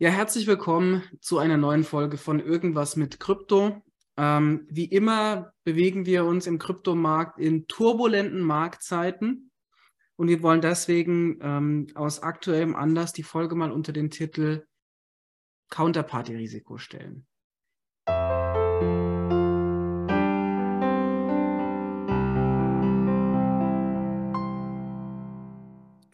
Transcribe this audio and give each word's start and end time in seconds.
Ja, 0.00 0.10
herzlich 0.10 0.46
willkommen 0.46 1.02
zu 1.20 1.38
einer 1.38 1.56
neuen 1.56 1.82
Folge 1.82 2.18
von 2.18 2.38
Irgendwas 2.38 2.94
mit 2.94 3.18
Krypto. 3.18 3.82
Ähm, 4.16 4.64
wie 4.70 4.84
immer 4.84 5.52
bewegen 5.64 6.06
wir 6.06 6.24
uns 6.24 6.46
im 6.46 6.60
Kryptomarkt 6.60 7.40
in 7.40 7.66
turbulenten 7.66 8.40
Marktzeiten 8.40 9.50
und 10.14 10.28
wir 10.28 10.40
wollen 10.40 10.60
deswegen 10.60 11.40
ähm, 11.42 11.88
aus 11.96 12.22
aktuellem 12.22 12.76
Anlass 12.76 13.12
die 13.12 13.24
Folge 13.24 13.56
mal 13.56 13.72
unter 13.72 13.92
den 13.92 14.08
Titel 14.08 14.68
Counterparty-Risiko 15.70 16.78
stellen. 16.78 17.27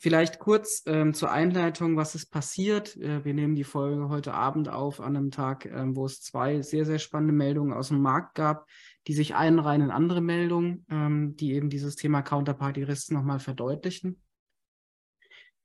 Vielleicht 0.04 0.38
kurz 0.38 0.82
ähm, 0.84 1.14
zur 1.14 1.30
Einleitung, 1.30 1.96
was 1.96 2.14
ist 2.14 2.26
passiert. 2.26 2.94
Äh, 2.98 3.24
wir 3.24 3.32
nehmen 3.32 3.54
die 3.54 3.64
Folge 3.64 4.10
heute 4.10 4.34
Abend 4.34 4.68
auf 4.68 5.00
an 5.00 5.16
einem 5.16 5.30
Tag, 5.30 5.64
ähm, 5.64 5.96
wo 5.96 6.04
es 6.04 6.20
zwei 6.20 6.60
sehr, 6.60 6.84
sehr 6.84 6.98
spannende 6.98 7.32
Meldungen 7.32 7.72
aus 7.72 7.88
dem 7.88 8.02
Markt 8.02 8.34
gab, 8.34 8.68
die 9.06 9.14
sich 9.14 9.34
einreihen 9.34 9.80
in 9.80 9.90
andere 9.90 10.20
Meldungen, 10.20 10.84
ähm, 10.90 11.36
die 11.36 11.54
eben 11.54 11.70
dieses 11.70 11.96
Thema 11.96 12.20
Counterparty-Risk 12.20 13.12
nochmal 13.12 13.38
verdeutlichen. 13.38 14.20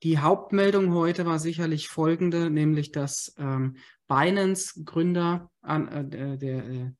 Die 0.04 0.20
Hauptmeldung 0.20 0.94
heute 0.94 1.26
war 1.26 1.38
sicherlich 1.38 1.90
folgende, 1.90 2.50
nämlich 2.50 2.94
dass 2.94 3.36
ähm, 3.38 3.76
Binance-Gründer, 4.08 5.52
äh, 5.68 6.38
der 6.38 6.66
äh, 6.66 6.92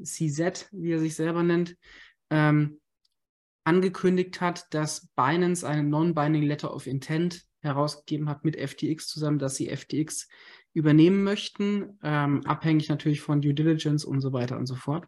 CZ, 0.00 0.68
wie 0.70 0.92
er 0.92 1.00
sich 1.00 1.16
selber 1.16 1.42
nennt, 1.42 1.76
ähm, 2.30 2.78
angekündigt 3.64 4.40
hat, 4.40 4.72
dass 4.72 5.08
Binance 5.16 5.66
eine 5.66 5.82
Non-Binding 5.82 6.42
Letter 6.42 6.74
of 6.74 6.86
Intent 6.86 7.44
herausgegeben 7.60 8.28
hat 8.28 8.44
mit 8.44 8.56
FTX 8.56 9.08
zusammen, 9.08 9.38
dass 9.38 9.56
sie 9.56 9.74
FTX 9.74 10.28
übernehmen 10.74 11.24
möchten, 11.24 11.98
ähm, 12.02 12.44
abhängig 12.44 12.88
natürlich 12.88 13.20
von 13.20 13.40
Due 13.40 13.54
Diligence 13.54 14.04
und 14.04 14.20
so 14.20 14.32
weiter 14.32 14.58
und 14.58 14.66
so 14.66 14.74
fort. 14.74 15.06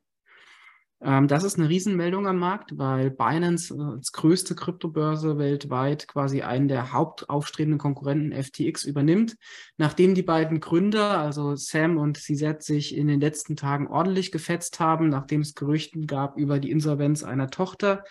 Ähm, 1.02 1.28
das 1.28 1.44
ist 1.44 1.58
eine 1.58 1.68
Riesenmeldung 1.68 2.26
am 2.26 2.38
Markt, 2.38 2.78
weil 2.78 3.10
Binance 3.10 3.74
äh, 3.74 3.80
als 3.80 4.12
größte 4.12 4.54
Kryptobörse 4.54 5.36
weltweit 5.36 6.08
quasi 6.08 6.40
einen 6.42 6.68
der 6.68 6.92
hauptaufstrebenden 6.92 7.78
Konkurrenten 7.78 8.32
FTX 8.32 8.84
übernimmt. 8.84 9.36
Nachdem 9.76 10.14
die 10.14 10.22
beiden 10.22 10.58
Gründer, 10.60 11.18
also 11.18 11.54
Sam 11.54 11.98
und 11.98 12.16
CZ, 12.16 12.62
sich 12.62 12.96
in 12.96 13.08
den 13.08 13.20
letzten 13.20 13.56
Tagen 13.56 13.88
ordentlich 13.88 14.32
gefetzt 14.32 14.80
haben, 14.80 15.10
nachdem 15.10 15.42
es 15.42 15.54
Gerüchten 15.54 16.06
gab 16.06 16.38
über 16.38 16.58
die 16.58 16.70
Insolvenz 16.70 17.22
einer 17.22 17.50
Tochter 17.50 18.02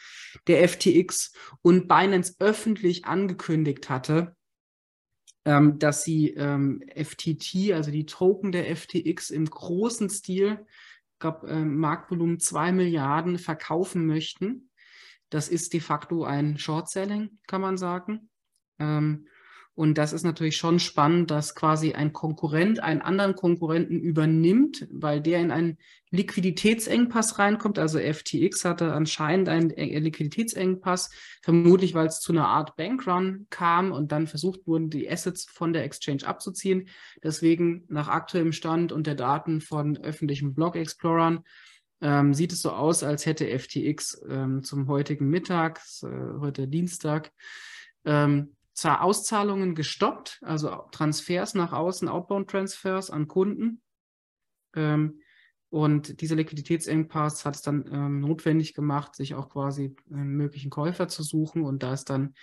der 0.47 0.67
FTX 0.67 1.33
und 1.61 1.88
Binance 1.88 2.36
öffentlich 2.39 3.06
angekündigt 3.06 3.89
hatte, 3.89 4.36
ähm, 5.44 5.80
dass 5.80 6.03
sie 6.03 6.31
ähm, 6.31 6.83
FTT, 6.95 7.73
also 7.73 7.89
die 7.89 8.06
Token 8.06 8.52
der 8.52 8.75
FTX 8.75 9.31
im 9.31 9.45
großen 9.45 10.09
Stil 10.09 10.66
glaube, 11.26 11.48
äh, 11.48 11.66
Marktvolumen 11.66 12.40
2 12.40 12.72
Milliarden 12.72 13.40
verkaufen 13.40 14.06
möchten. 14.06 14.70
Das 15.30 15.50
ist 15.50 15.73
de 15.73 15.80
facto 15.80 16.23
ein 16.23 16.59
Short-Selling, 16.59 17.40
kann 17.48 17.62
man 17.62 17.78
sagen. 17.78 18.30
Ähm, 18.78 19.28
und 19.76 19.98
das 19.98 20.14
ist 20.14 20.23
natürlich 20.23 20.56
schon 20.56 20.80
spannend, 20.80 21.31
dass 21.31 21.54
quasi 21.54 21.92
ein 21.92 22.14
Konkurrent 22.14 22.80
einen 22.80 23.02
anderen 23.02 23.36
Konkurrenten 23.36 24.00
übernimmt, 24.00 24.88
weil 24.90 25.22
der 25.22 25.42
in 25.42 25.52
einen 25.52 25.78
Liquiditätsengpass 26.12 27.40
reinkommt. 27.40 27.78
Also 27.78 28.00
FTX 28.00 28.64
hatte 28.64 28.94
anscheinend 28.94 29.50
einen 29.50 29.72
Liquiditätsengpass, 29.72 31.09
vermutlich 31.42 31.94
weil 31.94 32.08
es 32.08 32.22
zu 32.22 32.31
einer 32.31 32.48
Art 32.48 32.78
Bankrun 32.78 33.48
kam 33.50 33.92
und 33.92 34.14
dann 34.14 34.28
versucht 34.28 34.66
wurden, 34.66 34.90
die 34.90 35.09
Assets 35.09 35.44
von 35.44 35.73
der 35.73 35.84
Exchange 35.84 36.26
abzuziehen. 36.26 36.88
Deswegen 37.22 37.84
nach 37.90 38.08
aktuellem 38.08 38.53
Stand 38.53 38.94
und 38.94 39.08
der 39.08 39.16
Daten 39.16 39.59
von 39.59 39.98
öffentlichen 39.98 40.56
Blog-Explorern 40.56 41.44
ähm, 42.00 42.34
sieht 42.34 42.53
es 42.53 42.62
so 42.62 42.72
aus, 42.72 43.03
als 43.03 43.26
hätte 43.26 43.48
FTX 43.59 44.23
ähm, 44.30 44.64
zum 44.64 44.88
heutigen 44.88 45.30
Mittag, 45.30 45.81
äh, 46.02 46.40
heute 46.40 46.69
Dienstag, 46.69 47.34
ähm, 48.06 48.56
Auszahlungen 48.84 49.74
gestoppt, 49.74 50.40
also 50.41 50.69
Transfers 50.91 51.53
nach 51.53 51.72
außen, 51.72 52.09
Outbound-Transfers 52.09 53.09
an 53.09 53.28
Kunden. 53.28 53.81
Ähm, 54.75 55.22
und 55.69 56.22
dieser 56.22 56.36
Liquiditätsengpass 56.36 57.46
hat 57.46 57.56
es 57.56 57.62
dann 57.62 57.85
ähm, 57.91 58.19
notwendig 58.19 58.74
gemacht, 58.74 59.16
sich 59.16 59.34
auch 59.35 59.50
quasi 59.50 59.96
einen 60.12 60.35
möglichen 60.35 60.69
Käufer 60.69 61.08
zu 61.08 61.24
suchen. 61.24 61.64
Und 61.64 61.84
da 61.84 61.94
ist 61.94 62.09
dann 62.09 62.34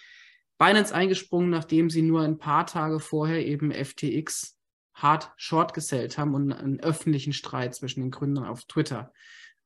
Binance 0.58 0.94
eingesprungen, 0.94 1.50
nachdem 1.50 1.90
sie 1.90 2.02
nur 2.02 2.22
ein 2.22 2.38
paar 2.38 2.66
Tage 2.66 3.00
vorher 3.00 3.46
eben 3.46 3.72
FTX 3.72 4.58
hart 4.94 5.32
short 5.36 5.74
gesellt 5.74 6.18
haben 6.18 6.34
und 6.34 6.52
einen 6.52 6.80
öffentlichen 6.80 7.32
Streit 7.32 7.74
zwischen 7.74 8.00
den 8.00 8.10
Gründern 8.10 8.44
auf 8.44 8.64
Twitter 8.64 9.12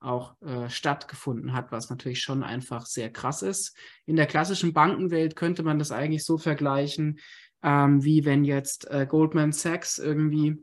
auch 0.06 0.40
äh, 0.40 0.70
stattgefunden 0.70 1.52
hat, 1.52 1.72
was 1.72 1.90
natürlich 1.90 2.20
schon 2.20 2.42
einfach 2.42 2.86
sehr 2.86 3.10
krass 3.10 3.42
ist. 3.42 3.76
In 4.06 4.16
der 4.16 4.26
klassischen 4.26 4.72
Bankenwelt 4.72 5.36
könnte 5.36 5.62
man 5.62 5.78
das 5.78 5.92
eigentlich 5.92 6.24
so 6.24 6.38
vergleichen, 6.38 7.18
ähm, 7.62 8.04
wie 8.04 8.24
wenn 8.24 8.44
jetzt 8.44 8.90
äh, 8.90 9.06
Goldman 9.06 9.52
Sachs 9.52 9.98
irgendwie 9.98 10.56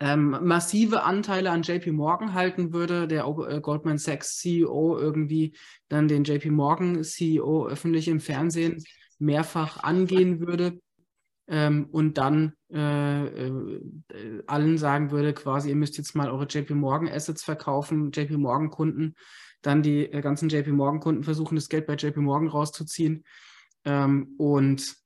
ähm, 0.00 0.38
massive 0.42 1.02
Anteile 1.02 1.50
an 1.50 1.62
JP 1.62 1.92
Morgan 1.92 2.34
halten 2.34 2.72
würde, 2.72 3.08
der 3.08 3.24
äh, 3.24 3.60
Goldman 3.60 3.98
Sachs 3.98 4.38
CEO 4.38 4.96
irgendwie 4.98 5.56
dann 5.88 6.08
den 6.08 6.24
JP 6.24 6.50
Morgan 6.50 7.02
CEO 7.02 7.66
öffentlich 7.66 8.08
im 8.08 8.20
Fernsehen 8.20 8.82
mehrfach 9.18 9.82
angehen 9.82 10.40
würde 10.40 10.80
ähm, 11.48 11.88
und 11.90 12.18
dann 12.18 12.52
äh, 12.70 13.26
äh, 13.26 13.80
allen 14.46 14.78
sagen 14.78 15.10
würde, 15.10 15.32
quasi, 15.32 15.70
ihr 15.70 15.76
müsst 15.76 15.96
jetzt 15.96 16.14
mal 16.14 16.30
eure 16.30 16.46
JP 16.46 16.74
Morgan 16.74 17.08
Assets 17.08 17.42
verkaufen, 17.42 18.12
JP 18.12 18.36
Morgan 18.36 18.70
Kunden, 18.70 19.14
dann 19.62 19.82
die 19.82 20.04
äh, 20.12 20.20
ganzen 20.20 20.48
JP 20.50 20.72
Morgan 20.72 21.00
Kunden 21.00 21.24
versuchen, 21.24 21.56
das 21.56 21.68
Geld 21.68 21.86
bei 21.86 21.94
JP 21.94 22.20
Morgan 22.20 22.48
rauszuziehen 22.48 23.24
ähm, 23.84 24.34
und 24.36 24.96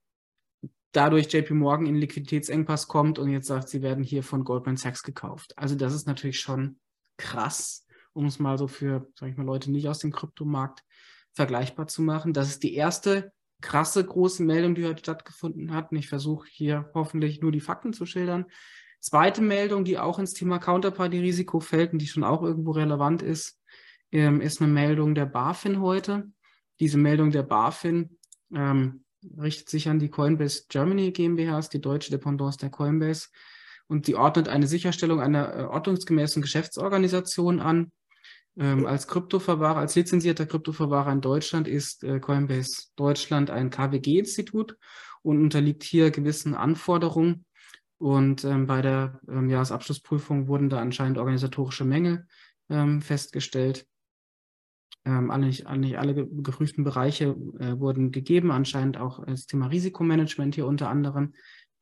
dadurch 0.90 1.32
JP 1.32 1.54
Morgan 1.54 1.86
in 1.86 1.94
Liquiditätsengpass 1.94 2.88
kommt 2.88 3.18
und 3.18 3.30
jetzt 3.30 3.46
sagt, 3.46 3.68
sie 3.68 3.80
werden 3.80 4.04
hier 4.04 4.22
von 4.22 4.44
Goldman 4.44 4.76
Sachs 4.76 5.02
gekauft. 5.02 5.56
Also 5.56 5.74
das 5.76 5.94
ist 5.94 6.06
natürlich 6.06 6.40
schon 6.40 6.80
krass, 7.16 7.86
um 8.12 8.26
es 8.26 8.40
mal 8.40 8.58
so 8.58 8.66
für, 8.66 9.08
sag 9.18 9.30
ich 9.30 9.36
mal, 9.36 9.46
Leute 9.46 9.70
nicht 9.70 9.88
aus 9.88 10.00
dem 10.00 10.12
Kryptomarkt 10.12 10.82
vergleichbar 11.34 11.86
zu 11.86 12.02
machen. 12.02 12.32
Das 12.32 12.48
ist 12.48 12.62
die 12.62 12.74
erste 12.74 13.32
krasse 13.62 14.04
große 14.04 14.42
Meldung, 14.42 14.74
die 14.74 14.84
heute 14.84 14.98
stattgefunden 14.98 15.72
hat. 15.72 15.90
Und 15.90 15.96
ich 15.98 16.08
versuche 16.08 16.46
hier 16.50 16.90
hoffentlich 16.94 17.40
nur 17.40 17.52
die 17.52 17.60
Fakten 17.60 17.92
zu 17.92 18.04
schildern. 18.04 18.46
Zweite 19.00 19.40
Meldung, 19.40 19.84
die 19.84 19.98
auch 19.98 20.18
ins 20.18 20.34
Thema 20.34 20.58
Counterparty-Risiko 20.58 21.60
fällt 21.60 21.92
und 21.92 22.00
die 22.00 22.06
schon 22.06 22.24
auch 22.24 22.42
irgendwo 22.42 22.72
relevant 22.72 23.22
ist, 23.22 23.58
ähm, 24.12 24.40
ist 24.40 24.60
eine 24.60 24.70
Meldung 24.70 25.14
der 25.14 25.26
BaFin 25.26 25.80
heute. 25.80 26.30
Diese 26.78 26.98
Meldung 26.98 27.30
der 27.30 27.42
BaFin 27.42 28.18
ähm, 28.54 29.04
richtet 29.40 29.70
sich 29.70 29.88
an 29.88 29.98
die 29.98 30.10
Coinbase 30.10 30.64
Germany 30.68 31.10
GmbH, 31.12 31.60
die 31.72 31.80
deutsche 31.80 32.10
Dependance 32.10 32.58
der 32.58 32.70
Coinbase. 32.70 33.28
Und 33.88 34.06
die 34.06 34.14
ordnet 34.14 34.48
eine 34.48 34.66
Sicherstellung 34.66 35.20
einer 35.20 35.54
äh, 35.54 35.62
ordnungsgemäßen 35.64 36.42
Geschäftsorganisation 36.42 37.60
an 37.60 37.90
ähm, 38.58 38.86
als 38.86 39.06
Kryptoverwahrer, 39.08 39.78
als 39.78 39.94
lizenzierter 39.94 40.46
Kryptoverwahrer 40.46 41.12
in 41.12 41.20
Deutschland 41.20 41.68
ist 41.68 42.04
äh, 42.04 42.20
Coinbase 42.20 42.88
Deutschland 42.96 43.50
ein 43.50 43.70
KWG-Institut 43.70 44.76
und 45.22 45.40
unterliegt 45.40 45.82
hier 45.82 46.10
gewissen 46.10 46.54
Anforderungen. 46.54 47.44
Und 47.98 48.44
ähm, 48.44 48.66
bei 48.66 48.82
der 48.82 49.20
ähm, 49.28 49.48
Jahresabschlussprüfung 49.48 50.48
wurden 50.48 50.68
da 50.68 50.80
anscheinend 50.80 51.18
organisatorische 51.18 51.84
Mängel 51.84 52.26
ähm, 52.68 53.00
festgestellt. 53.00 53.86
Ähm, 55.04 55.30
alle, 55.30 55.46
nicht, 55.46 55.68
nicht 55.76 55.98
alle 55.98 56.14
geprüften 56.14 56.84
Bereiche 56.84 57.36
äh, 57.58 57.78
wurden 57.78 58.12
gegeben, 58.12 58.50
anscheinend 58.50 58.98
auch 58.98 59.24
das 59.24 59.46
Thema 59.46 59.68
Risikomanagement 59.68 60.54
hier 60.54 60.66
unter 60.66 60.88
anderem, 60.88 61.34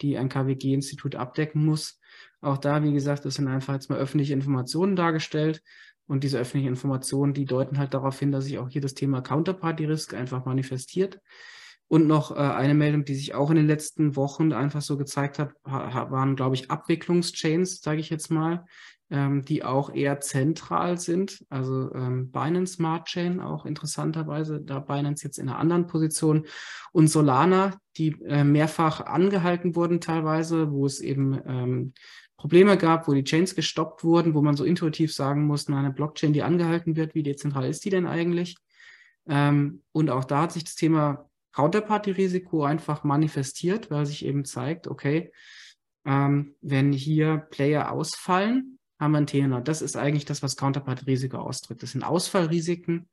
die 0.03 0.17
ein 0.19 0.29
KWG-Institut 0.29 1.17
abdecken 1.17 1.65
muss. 1.65 2.01
Auch 2.41 2.59
da, 2.59 2.83
wie 2.83 2.93
gesagt, 2.93 3.25
das 3.25 3.35
sind 3.35 3.49
einfach 3.49 3.75
jetzt 3.75 3.91
mal 3.91 3.99
öffentliche 3.99 4.33
Informationen 4.33 4.97
dargestellt. 4.97 5.63
Und 6.11 6.25
diese 6.25 6.41
öffentlichen 6.41 6.71
Informationen, 6.71 7.35
die 7.35 7.45
deuten 7.45 7.79
halt 7.79 7.95
darauf 7.95 8.19
hin, 8.19 8.33
dass 8.33 8.47
sich 8.47 8.59
auch 8.59 8.69
hier 8.69 8.81
das 8.81 8.95
Thema 8.95 9.21
Counterparty-Risk 9.21 10.13
einfach 10.13 10.45
manifestiert. 10.45 11.21
Und 11.87 12.09
noch 12.09 12.33
äh, 12.33 12.41
eine 12.41 12.75
Meldung, 12.75 13.05
die 13.05 13.15
sich 13.15 13.33
auch 13.33 13.49
in 13.49 13.55
den 13.55 13.69
letzten 13.69 14.17
Wochen 14.17 14.53
einfach 14.53 14.83
so 14.83 14.97
gezeigt 14.97 15.39
hat, 15.39 15.53
waren, 15.63 16.35
glaube 16.35 16.57
ich, 16.57 16.69
Abwicklungschains, 16.69 17.81
sage 17.81 18.01
ich 18.01 18.11
jetzt 18.11 18.29
mal, 18.29 18.65
ähm, 19.09 19.45
die 19.45 19.63
auch 19.63 19.95
eher 19.95 20.19
zentral 20.19 20.99
sind. 20.99 21.45
Also 21.49 21.95
ähm, 21.95 22.33
Binance 22.33 22.75
Smart 22.75 23.07
Chain 23.07 23.39
auch 23.39 23.65
interessanterweise, 23.65 24.61
da 24.61 24.81
Binance 24.81 25.23
jetzt 25.23 25.39
in 25.39 25.49
einer 25.49 25.61
anderen 25.61 25.87
Position. 25.87 26.45
Und 26.91 27.07
Solana, 27.07 27.77
die 27.99 28.21
äh, 28.27 28.43
mehrfach 28.43 29.01
angehalten 29.07 29.77
wurden 29.77 30.01
teilweise, 30.01 30.73
wo 30.73 30.87
es 30.87 30.99
eben 30.99 31.41
ähm, 31.47 31.93
Probleme 32.41 32.79
gab, 32.79 33.07
wo 33.07 33.13
die 33.13 33.23
Chains 33.23 33.55
gestoppt 33.55 34.03
wurden, 34.03 34.33
wo 34.33 34.41
man 34.41 34.57
so 34.57 34.65
intuitiv 34.65 35.13
sagen 35.13 35.45
muss, 35.47 35.69
na, 35.69 35.79
eine 35.79 35.93
Blockchain, 35.93 36.33
die 36.33 36.43
angehalten 36.43 36.97
wird, 36.97 37.15
wie 37.15 37.23
dezentral 37.23 37.69
ist 37.69 37.85
die 37.85 37.91
denn 37.91 38.07
eigentlich? 38.07 38.57
Ähm, 39.29 39.83
und 39.93 40.09
auch 40.09 40.25
da 40.25 40.41
hat 40.41 40.53
sich 40.53 40.65
das 40.65 40.75
Thema 40.75 41.29
Counterparty-Risiko 41.53 42.65
einfach 42.65 43.05
manifestiert, 43.05 43.91
weil 43.91 44.07
sich 44.07 44.25
eben 44.25 44.47
zeigt, 44.47 44.89
okay, 44.89 45.33
ähm, 46.07 46.55
wenn 46.63 46.93
hier 46.93 47.47
Player 47.51 47.93
ausfallen, 47.93 48.79
haben 48.99 49.13
wir 49.13 49.19
ein 49.19 49.27
Thema. 49.27 49.61
Das 49.61 49.83
ist 49.83 49.99
eigentlich 49.99 50.25
das, 50.25 50.43
was 50.43 50.57
Counterpart-Risiko 50.57 51.37
ausdrückt. 51.37 51.83
Das 51.83 51.91
sind 51.91 52.05
Ausfallrisiken 52.05 53.11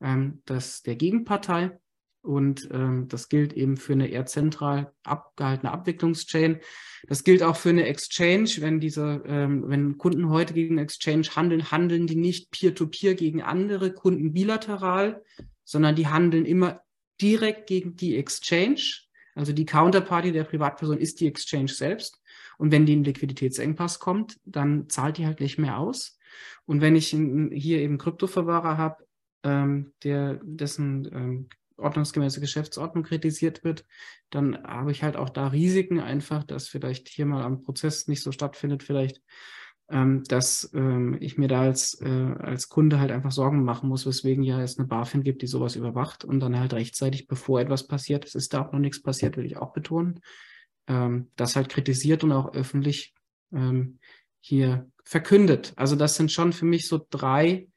ähm, 0.00 0.42
des, 0.48 0.80
der 0.80 0.96
Gegenpartei 0.96 1.78
und 2.22 2.68
ähm, 2.72 3.08
das 3.08 3.28
gilt 3.28 3.52
eben 3.52 3.76
für 3.76 3.94
eine 3.94 4.06
eher 4.06 4.26
zentral 4.26 4.92
abgehaltene 5.02 5.72
Abwicklungschain. 5.72 6.60
Das 7.08 7.24
gilt 7.24 7.42
auch 7.42 7.56
für 7.56 7.70
eine 7.70 7.86
Exchange. 7.86 8.48
Wenn 8.58 8.78
diese, 8.78 9.22
ähm, 9.26 9.64
wenn 9.66 9.98
Kunden 9.98 10.28
heute 10.28 10.54
gegen 10.54 10.78
Exchange 10.78 11.26
handeln, 11.34 11.72
handeln 11.72 12.06
die 12.06 12.14
nicht 12.14 12.52
peer-to-peer 12.52 13.12
-peer 13.12 13.16
gegen 13.16 13.42
andere 13.42 13.92
Kunden 13.92 14.32
bilateral, 14.32 15.22
sondern 15.64 15.96
die 15.96 16.06
handeln 16.06 16.44
immer 16.44 16.82
direkt 17.20 17.66
gegen 17.66 17.96
die 17.96 18.16
Exchange. 18.16 18.82
Also 19.34 19.52
die 19.52 19.66
Counterparty 19.66 20.30
der 20.30 20.44
Privatperson 20.44 20.98
ist 20.98 21.20
die 21.20 21.26
Exchange 21.26 21.68
selbst. 21.68 22.20
Und 22.56 22.70
wenn 22.70 22.86
die 22.86 22.92
in 22.92 23.02
Liquiditätsengpass 23.04 23.98
kommt, 23.98 24.38
dann 24.44 24.88
zahlt 24.88 25.18
die 25.18 25.26
halt 25.26 25.40
nicht 25.40 25.58
mehr 25.58 25.78
aus. 25.78 26.18
Und 26.66 26.80
wenn 26.80 26.94
ich 26.94 27.08
hier 27.08 27.80
eben 27.80 27.98
Kryptoverwahrer 27.98 28.78
habe, 28.78 29.04
ähm, 29.42 29.92
der, 30.04 30.38
dessen 30.44 31.10
ähm, 31.12 31.48
ordnungsgemäße 31.82 32.40
Geschäftsordnung 32.40 33.04
kritisiert 33.04 33.64
wird, 33.64 33.84
dann 34.30 34.62
habe 34.64 34.92
ich 34.92 35.02
halt 35.02 35.16
auch 35.16 35.30
da 35.30 35.48
Risiken 35.48 36.00
einfach, 36.00 36.44
dass 36.44 36.68
vielleicht 36.68 37.08
hier 37.08 37.26
mal 37.26 37.42
am 37.42 37.62
Prozess 37.62 38.08
nicht 38.08 38.22
so 38.22 38.32
stattfindet, 38.32 38.82
vielleicht, 38.82 39.20
ähm, 39.90 40.24
dass 40.24 40.70
ähm, 40.74 41.18
ich 41.20 41.36
mir 41.38 41.48
da 41.48 41.60
als, 41.62 42.00
äh, 42.00 42.34
als 42.38 42.68
Kunde 42.68 42.98
halt 42.98 43.10
einfach 43.10 43.32
Sorgen 43.32 43.62
machen 43.64 43.88
muss, 43.88 44.06
weswegen 44.06 44.42
ja 44.42 44.62
es 44.62 44.78
eine 44.78 44.88
BaFin 44.88 45.22
gibt, 45.22 45.42
die 45.42 45.46
sowas 45.46 45.76
überwacht 45.76 46.24
und 46.24 46.40
dann 46.40 46.58
halt 46.58 46.72
rechtzeitig, 46.72 47.26
bevor 47.26 47.60
etwas 47.60 47.86
passiert, 47.86 48.24
es 48.24 48.34
ist 48.34 48.54
da 48.54 48.62
auch 48.62 48.72
noch 48.72 48.80
nichts 48.80 49.02
passiert, 49.02 49.36
will 49.36 49.44
ich 49.44 49.58
auch 49.58 49.72
betonen, 49.72 50.20
ähm, 50.86 51.30
das 51.36 51.56
halt 51.56 51.68
kritisiert 51.68 52.24
und 52.24 52.32
auch 52.32 52.54
öffentlich 52.54 53.14
ähm, 53.52 53.98
hier 54.40 54.90
verkündet. 55.04 55.72
Also 55.76 55.96
das 55.96 56.16
sind 56.16 56.32
schon 56.32 56.52
für 56.52 56.64
mich 56.64 56.88
so 56.88 57.04
drei 57.10 57.68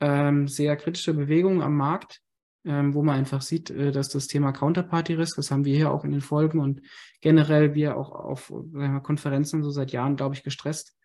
ähm, 0.00 0.48
sehr 0.48 0.76
kritische 0.76 1.14
Bewegungen 1.14 1.62
am 1.62 1.76
Markt, 1.76 2.20
ähm, 2.66 2.94
wo 2.94 3.02
man 3.02 3.16
einfach 3.16 3.42
sieht, 3.42 3.70
äh, 3.70 3.92
dass 3.92 4.08
das 4.08 4.26
Thema 4.26 4.52
Counterparty 4.52 5.14
Risk, 5.14 5.36
das 5.36 5.50
haben 5.50 5.64
wir 5.64 5.76
hier 5.76 5.90
auch 5.90 6.04
in 6.04 6.10
den 6.10 6.20
Folgen 6.20 6.60
und 6.60 6.82
generell 7.20 7.74
wir 7.74 7.96
auch 7.96 8.10
auf 8.12 8.52
wir, 8.74 9.00
Konferenzen 9.00 9.62
so 9.62 9.70
seit 9.70 9.92
Jahren, 9.92 10.16
glaube 10.16 10.34
ich, 10.34 10.42
gestresst, 10.42 10.96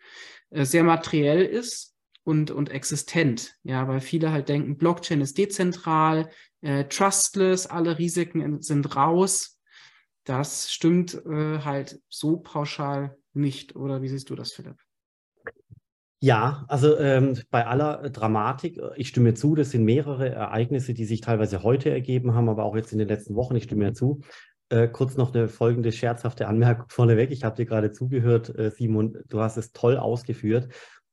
äh, 0.49 0.65
sehr 0.65 0.83
materiell 0.83 1.45
ist 1.45 1.95
und, 2.23 2.51
und 2.51 2.69
existent. 2.69 3.55
Ja, 3.63 3.87
weil 3.87 4.01
viele 4.01 4.31
halt 4.31 4.49
denken, 4.49 4.77
Blockchain 4.77 5.21
ist 5.21 5.37
dezentral, 5.37 6.29
äh, 6.61 6.85
trustless, 6.85 7.67
alle 7.67 7.97
Risiken 7.97 8.61
sind 8.61 8.95
raus. 8.95 9.59
Das 10.23 10.71
stimmt 10.71 11.13
äh, 11.25 11.59
halt 11.59 11.99
so 12.09 12.37
pauschal 12.37 13.17
nicht. 13.33 13.75
Oder 13.75 14.01
wie 14.01 14.09
siehst 14.09 14.29
du 14.29 14.35
das, 14.35 14.51
Philipp? 14.51 14.77
Ja, 16.23 16.65
also 16.67 16.99
ähm, 16.99 17.35
bei 17.49 17.65
aller 17.65 18.09
Dramatik, 18.11 18.77
äh, 18.77 18.91
ich 18.95 19.07
stimme 19.07 19.33
zu, 19.33 19.55
das 19.55 19.71
sind 19.71 19.83
mehrere 19.83 20.29
Ereignisse, 20.29 20.93
die 20.93 21.05
sich 21.05 21.21
teilweise 21.21 21.63
heute 21.63 21.89
ergeben 21.89 22.35
haben, 22.35 22.47
aber 22.47 22.63
auch 22.63 22.75
jetzt 22.75 22.91
in 22.91 22.99
den 22.99 23.07
letzten 23.07 23.35
Wochen, 23.35 23.55
ich 23.55 23.63
stimme 23.63 23.85
ja 23.85 23.93
zu. 23.93 24.21
Äh, 24.69 24.87
kurz 24.87 25.17
noch 25.17 25.33
eine 25.33 25.47
folgende 25.47 25.91
scherzhafte 25.91 26.47
Anmerkung 26.47 26.85
vorneweg. 26.89 27.31
Ich 27.31 27.43
habe 27.43 27.55
dir 27.55 27.65
gerade 27.65 27.91
zugehört, 27.91 28.55
äh, 28.55 28.69
Simon, 28.69 29.17
du 29.29 29.39
hast 29.41 29.57
es 29.57 29.71
toll 29.71 29.97
ausgeführt. 29.97 30.67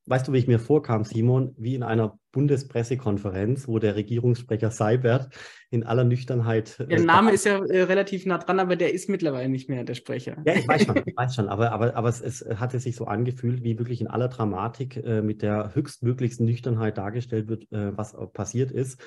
Weißt 0.09 0.27
du, 0.27 0.33
wie 0.33 0.39
ich 0.39 0.47
mir 0.47 0.59
vorkam, 0.59 1.05
Simon, 1.05 1.55
wie 1.59 1.75
in 1.75 1.83
einer 1.83 2.19
Bundespressekonferenz, 2.33 3.69
wo 3.69 3.79
der 3.79 3.95
Regierungssprecher 3.95 4.71
Seibert 4.71 5.29
in 5.71 5.85
aller 5.85 6.05
Nüchternheit. 6.05 6.81
Äh, 6.81 6.87
der 6.87 7.01
Name 7.01 7.33
ist 7.33 7.45
ja 7.45 7.59
äh, 7.59 7.83
relativ 7.83 8.25
nah 8.25 8.39
dran, 8.39 8.59
aber 8.59 8.77
der 8.77 8.95
ist 8.95 9.11
mittlerweile 9.11 9.51
nicht 9.51 9.69
mehr 9.69 9.85
der 9.85 9.95
Sprecher. 9.95 10.39
Ja, 10.47 10.55
ich 10.55 10.67
weiß 10.67 10.87
schon, 10.87 10.97
ich 11.07 11.17
weiß 11.17 11.35
schon, 11.35 11.49
aber, 11.49 11.73
aber, 11.73 11.95
aber 11.95 12.09
es, 12.09 12.23
es 12.23 12.43
hatte 12.59 12.81
sich 12.81 12.97
so 12.97 13.05
angefühlt, 13.05 13.63
wie 13.63 13.79
wirklich 13.79 14.01
in 14.01 14.07
aller 14.07 14.29
Dramatik 14.29 14.97
äh, 14.97 15.21
mit 15.21 15.43
der 15.43 15.75
höchstmöglichsten 15.75 16.47
Nüchternheit 16.47 16.97
dargestellt 16.97 17.49
wird, 17.49 17.71
äh, 17.71 17.97
was 17.97 18.17
passiert 18.33 18.71
ist. 18.71 19.01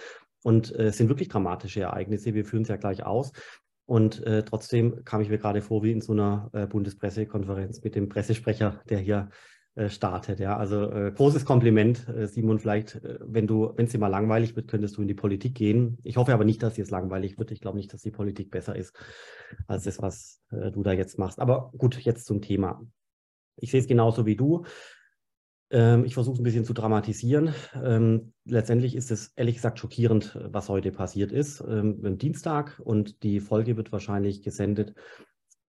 Und 0.44 0.76
äh, 0.76 0.88
es 0.88 0.98
sind 0.98 1.10
wirklich 1.10 1.30
dramatische 1.30 1.82
Ereignisse, 1.82 2.36
wir 2.36 2.46
führen 2.46 2.62
es 2.62 2.70
ja 2.70 2.76
gleich 2.76 3.04
aus. 3.04 3.32
Und 3.86 4.24
trotzdem 4.46 5.04
kam 5.04 5.20
ich 5.20 5.28
mir 5.28 5.38
gerade 5.38 5.62
vor 5.62 5.84
wie 5.84 5.92
in 5.92 6.00
so 6.00 6.14
einer 6.14 6.50
Bundespressekonferenz 6.70 7.84
mit 7.84 7.96
dem 7.96 8.08
Pressesprecher, 8.08 8.80
der 8.90 9.00
hier 9.00 9.28
startet. 9.88 10.40
Ja, 10.40 10.58
also 10.58 10.92
äh, 10.92 11.12
großes 11.12 11.46
Kompliment, 11.46 12.08
äh, 12.10 12.28
Simon. 12.28 12.60
Vielleicht, 12.60 12.96
äh, 12.96 13.20
wenn 13.22 13.48
du, 13.48 13.72
wenn 13.76 13.86
es 13.86 13.92
dir 13.92 14.00
mal 14.00 14.10
langweilig 14.10 14.56
wird, 14.56 14.68
könntest 14.68 14.98
du 14.98 15.02
in 15.02 15.08
die 15.08 15.14
Politik 15.14 15.56
gehen. 15.56 15.98
Ich 16.04 16.18
hoffe 16.18 16.34
aber 16.34 16.44
nicht, 16.44 16.62
dass 16.62 16.74
dir 16.74 16.84
es 16.84 16.90
langweilig 16.90 17.38
wird. 17.38 17.52
Ich 17.52 17.62
glaube 17.62 17.78
nicht, 17.78 17.94
dass 17.94 18.02
die 18.02 18.12
Politik 18.12 18.52
besser 18.52 18.76
ist 18.76 18.94
als 19.68 19.86
das, 19.86 20.02
was 20.02 20.42
äh, 20.52 20.72
du 20.72 20.84
da 20.84 20.92
jetzt 20.92 21.18
machst. 21.18 21.40
Aber 21.40 21.72
gut, 21.78 21.98
jetzt 22.02 22.26
zum 22.26 22.42
Thema. 22.42 22.82
Ich 23.56 23.72
sehe 23.72 23.80
es 23.80 23.88
genauso 23.88 24.26
wie 24.26 24.36
du. 24.36 24.66
Ähm, 25.70 26.04
ich 26.04 26.16
versuche 26.16 26.34
es 26.34 26.40
ein 26.42 26.44
bisschen 26.44 26.66
zu 26.66 26.74
dramatisieren. 26.74 27.54
Ähm, 27.82 28.34
letztendlich 28.44 28.96
ist 28.96 29.10
es 29.10 29.32
ehrlich 29.38 29.56
gesagt 29.56 29.80
schockierend, 29.80 30.38
was 30.52 30.68
heute 30.68 30.92
passiert 30.92 31.32
ist. 31.32 31.62
Ähm, 31.62 32.18
Dienstag 32.18 32.80
und 32.84 33.24
die 33.24 33.40
Folge 33.40 33.78
wird 33.78 33.94
wahrscheinlich 33.94 34.44
gesendet 34.44 34.94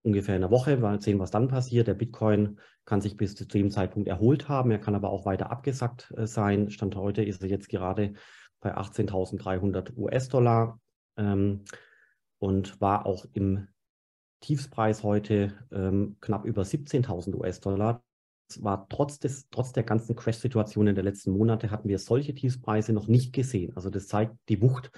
ungefähr 0.02 0.36
in 0.36 0.42
einer 0.42 0.50
Woche. 0.50 0.76
Mal 0.76 1.00
sehen, 1.00 1.18
was 1.18 1.30
dann 1.30 1.48
passiert. 1.48 1.86
Der 1.86 1.94
Bitcoin 1.94 2.58
kann 2.84 3.00
sich 3.00 3.16
bis 3.16 3.34
zu 3.34 3.46
dem 3.46 3.70
Zeitpunkt 3.70 4.08
erholt 4.08 4.48
haben. 4.48 4.70
Er 4.70 4.78
kann 4.78 4.94
aber 4.94 5.10
auch 5.10 5.24
weiter 5.24 5.50
abgesackt 5.50 6.12
äh, 6.16 6.26
sein. 6.26 6.70
Stand 6.70 6.96
heute 6.96 7.22
ist 7.22 7.42
er 7.42 7.48
jetzt 7.48 7.68
gerade 7.68 8.14
bei 8.60 8.76
18.300 8.76 9.96
US-Dollar 9.96 10.80
ähm, 11.16 11.64
und 12.38 12.80
war 12.80 13.06
auch 13.06 13.26
im 13.32 13.68
Tiefspreis 14.40 15.02
heute 15.02 15.54
ähm, 15.70 16.16
knapp 16.20 16.44
über 16.44 16.62
17.000 16.62 17.34
US-Dollar. 17.36 18.02
War 18.58 18.86
trotz, 18.88 19.18
des, 19.18 19.48
trotz 19.50 19.72
der 19.72 19.84
ganzen 19.84 20.14
Crash-Situationen 20.14 20.94
der 20.94 21.04
letzten 21.04 21.30
Monate 21.30 21.70
hatten 21.70 21.88
wir 21.88 21.98
solche 21.98 22.34
Tiefspreise 22.34 22.92
noch 22.92 23.06
nicht 23.06 23.32
gesehen. 23.32 23.74
Also 23.76 23.88
das 23.88 24.08
zeigt 24.08 24.36
die 24.48 24.60
Wucht 24.60 24.90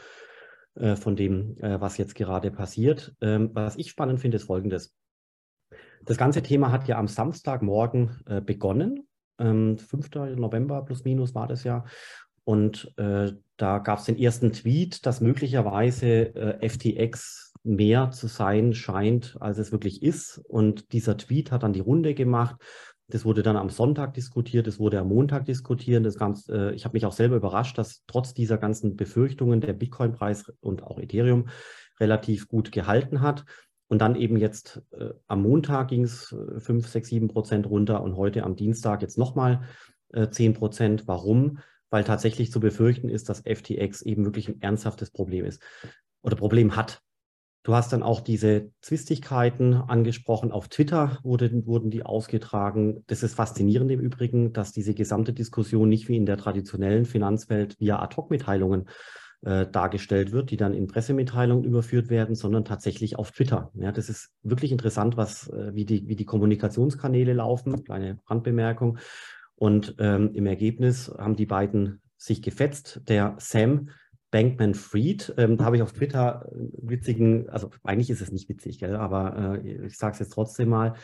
äh, 0.75 0.97
von 0.97 1.17
dem, 1.17 1.57
äh, 1.59 1.81
was 1.81 1.97
jetzt 1.99 2.15
gerade 2.15 2.51
passiert. 2.51 3.15
Ähm, 3.21 3.51
was 3.53 3.77
ich 3.77 3.91
spannend 3.91 4.21
finde, 4.21 4.37
ist 4.37 4.45
Folgendes. 4.45 4.95
Das 6.05 6.19
ganze 6.19 6.43
Thema 6.43 6.71
hat 6.71 6.89
ja 6.89 6.99
am 6.99 7.09
Samstagmorgen 7.09 8.21
äh, 8.27 8.41
begonnen. 8.41 9.07
Ähm, 9.39 9.79
5. 9.79 10.11
November 10.37 10.83
plus 10.85 11.05
minus 11.05 11.35
war 11.35 11.49
das 11.49 11.65
ja. 11.65 11.85
Und 12.45 12.93
äh, 12.99 13.33
da 13.57 13.79
gab 13.79 14.01
es 14.01 14.05
den 14.05 14.19
ersten 14.19 14.53
Tweet, 14.53 15.07
dass 15.07 15.21
möglicherweise 15.21 16.35
äh, 16.35 16.69
FTX 16.69 17.55
mehr 17.63 18.11
zu 18.11 18.27
sein 18.27 18.75
scheint, 18.75 19.37
als 19.41 19.59
es 19.59 19.73
wirklich 19.73 20.03
ist. 20.03 20.39
Und 20.47 20.93
dieser 20.93 21.17
Tweet 21.17 21.51
hat 21.51 21.63
dann 21.63 21.73
die 21.73 21.81
Runde 21.81 22.15
gemacht. 22.15 22.57
Das 23.09 23.25
wurde 23.25 23.43
dann 23.43 23.57
am 23.57 23.69
Sonntag 23.69 24.15
diskutiert, 24.15 24.67
es 24.67 24.79
wurde 24.79 24.99
am 24.99 25.09
Montag 25.09 25.45
diskutiert. 25.45 26.05
Das 26.07 26.17
Ganze, 26.17 26.71
äh, 26.71 26.75
ich 26.75 26.85
habe 26.85 26.95
mich 26.95 27.05
auch 27.05 27.13
selber 27.13 27.37
überrascht, 27.37 27.77
dass 27.77 28.03
trotz 28.07 28.33
dieser 28.33 28.57
ganzen 28.57 28.97
Befürchtungen 28.97 29.61
der 29.61 29.75
Bitcoin-Preis 29.75 30.53
und 30.61 30.83
auch 30.83 30.99
Ethereum 30.99 31.49
relativ 32.01 32.49
gut 32.49 32.73
gehalten 32.73 33.21
hat. 33.21 33.45
Und 33.89 34.01
dann 34.01 34.17
eben 34.17 34.39
jetzt 34.39 34.83
äh, 34.93 35.11
am 35.27 35.43
Montag 35.43 35.89
ging 35.89 36.05
es 36.05 36.35
5, 36.59 36.89
6, 36.89 37.09
7 37.09 37.29
Prozent 37.29 37.69
runter 37.69 38.03
und 38.03 38.17
heute 38.17 38.43
am 38.43 38.57
Dienstag 38.57 39.03
jetzt 39.03 39.19
nochmal 39.19 39.63
äh, 40.13 40.31
10 40.31 40.55
Prozent. 40.55 41.07
Warum? 41.07 41.59
Weil 41.91 42.05
tatsächlich 42.05 42.51
zu 42.51 42.61
befürchten 42.61 43.11
ist, 43.11 43.29
dass 43.29 43.43
FTX 43.43 44.03
eben 44.03 44.25
wirklich 44.25 44.49
ein 44.49 44.61
ernsthaftes 44.63 45.11
Problem 45.11 45.45
ist 45.45 45.63
oder 46.23 46.37
Problem 46.37 46.75
hat. 46.75 47.03
Du 47.65 47.75
hast 47.75 47.95
dann 47.95 48.03
auch 48.03 48.21
diese 48.21 48.71
Zwistigkeiten 48.83 49.73
angesprochen. 49.73 50.53
Auf 50.53 50.69
Twitter 50.69 51.19
wurde, 51.23 51.67
wurden 51.67 51.91
die 51.91 52.05
ausgetragen. 52.05 53.03
Das 53.07 53.23
ist 53.23 53.35
faszinierend 53.35 53.91
im 53.91 54.01
Übrigen, 54.01 54.53
dass 54.53 54.73
diese 54.73 54.93
gesamte 54.93 55.33
Diskussion 55.33 55.89
nicht 55.89 56.09
wie 56.11 56.17
in 56.17 56.27
der 56.27 56.37
traditionellen 56.37 57.07
Finanzwelt 57.07 57.81
via 57.81 58.01
Ad-Hoc-Mitteilungen 58.01 58.91
äh, 59.47 59.67
dargestellt 59.67 60.31
wird, 60.31 60.51
die 60.51 60.59
dann 60.59 60.75
in 60.75 60.89
Pressemitteilungen 60.89 61.65
überführt 61.65 62.11
werden, 62.11 62.35
sondern 62.35 62.67
tatsächlich 62.67 63.19
auf 63.19 63.33
Twitter. 63.33 63.71
Ja, 63.73 63.93
das 63.93 64.11
ist 64.11 64.31
wirklich 64.43 64.71
interessant, 64.71 65.17
was, 65.17 65.49
äh, 65.49 65.75
wie, 65.75 65.87
die, 65.87 66.07
wie 66.07 66.17
die 66.17 66.27
Kommunikationskanäle 66.27 67.33
laufen. 67.33 67.83
Kleine 67.83 68.19
Randbemerkung. 68.27 68.99
Und 69.57 69.95
ähm, 70.01 70.33
im 70.35 70.45
Ergebnis 70.45 71.11
haben 71.17 71.35
die 71.35 71.47
beiden 71.47 72.03
sich 72.19 72.43
gefetzt. 72.43 73.01
Der 73.09 73.37
Sam 73.39 73.89
Bankman 74.35 74.75
Fried, 74.75 75.33
ähm, 75.37 75.57
da 75.57 75.65
habe 75.65 75.77
ich 75.77 75.83
auf 75.83 75.93
Twitter 75.93 76.45
witzigen, 76.51 77.49
also 77.51 77.71
eigentlich 77.85 78.11
ist 78.11 78.21
es 78.21 78.33
nicht 78.33 78.49
witzig, 78.49 78.81
gell, 78.81 78.97
aber 78.97 79.61
äh, 79.63 79.87
ich 79.87 79.97
sage 79.97 80.15
es 80.15 80.19
jetzt 80.19 80.33
trotzdem 80.33 80.71
mal, 80.71 80.95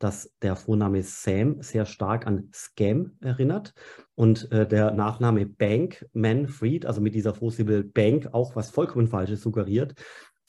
dass 0.00 0.34
der 0.42 0.56
Vorname 0.56 1.04
Sam 1.04 1.62
sehr 1.62 1.86
stark 1.86 2.26
an 2.26 2.48
Scam 2.52 3.12
erinnert 3.20 3.74
und 4.16 4.50
äh, 4.50 4.66
der 4.66 4.90
Nachname 4.90 5.46
Bank, 5.46 6.04
Manfred, 6.14 6.84
also 6.84 7.00
mit 7.00 7.14
dieser 7.14 7.32
Vorsilbe 7.32 7.84
Bank 7.84 8.30
auch 8.32 8.56
was 8.56 8.70
vollkommen 8.70 9.06
Falsches 9.06 9.40
suggeriert. 9.40 9.94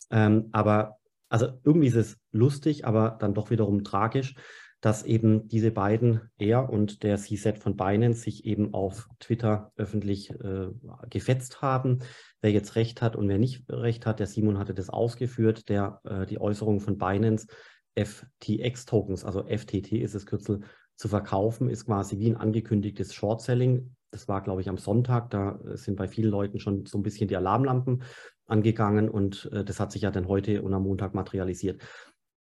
Ähm, 0.10 0.50
aber 0.52 0.98
also 1.30 1.60
irgendwie 1.64 1.90
ist 1.90 1.96
es 1.96 2.18
lustig, 2.32 2.86
aber 2.86 3.18
dann 3.20 3.36
doch 3.36 3.52
wiederum 3.52 3.84
tragisch, 3.84 4.34
dass 4.82 5.04
eben 5.04 5.48
diese 5.48 5.72
beiden, 5.72 6.22
er 6.38 6.70
und 6.70 7.04
der 7.04 7.18
CZ 7.18 7.60
von 7.60 7.78
Binance, 7.78 8.22
sich 8.22 8.46
eben 8.46 8.74
auf 8.74 9.08
Twitter 9.20 9.72
öffentlich 9.76 10.32
äh, 10.32 10.70
gefetzt 11.10 11.62
haben. 11.62 12.00
Wer 12.42 12.52
jetzt 12.52 12.76
recht 12.76 13.02
hat 13.02 13.16
und 13.16 13.30
wer 13.30 13.38
nicht 13.38 13.64
recht 13.70 14.08
hat, 14.08 14.20
der 14.20 14.28
Simon 14.28 14.58
hatte 14.58 14.74
das 14.74 14.90
ausgeführt, 14.90 15.70
der 15.70 16.02
äh, 16.04 16.26
die 16.26 16.42
Äußerung 16.42 16.80
von 16.80 16.98
Binance 16.98 17.48
FTX-Tokens, 17.96 19.24
also 19.24 19.44
FTT 19.44 19.94
ist 19.94 20.16
das 20.16 20.26
Kürzel, 20.26 20.62
zu 20.96 21.08
verkaufen, 21.08 21.70
ist 21.70 21.86
quasi 21.86 22.20
wie 22.20 22.30
ein 22.30 22.38
angekündigtes 22.38 23.14
Short-Selling. 23.14 23.96
Das 24.12 24.28
war, 24.28 24.42
glaube 24.44 24.62
ich, 24.62 24.70
am 24.70 24.78
Sonntag. 24.78 25.32
Da 25.32 25.60
sind 25.74 25.96
bei 25.96 26.08
vielen 26.08 26.30
Leuten 26.30 26.60
schon 26.60 26.86
so 26.86 26.98
ein 27.00 27.02
bisschen 27.04 27.28
die 27.28 27.36
Alarmlampen 27.36 28.04
angegangen 28.46 29.10
und 29.10 29.50
äh, 29.52 29.64
das 29.64 29.80
hat 29.80 29.92
sich 29.92 30.04
ja 30.04 30.12
dann 30.12 30.28
heute 30.28 30.62
und 30.62 30.74
am 30.74 30.84
Montag 30.84 31.16
materialisiert. 31.16 31.82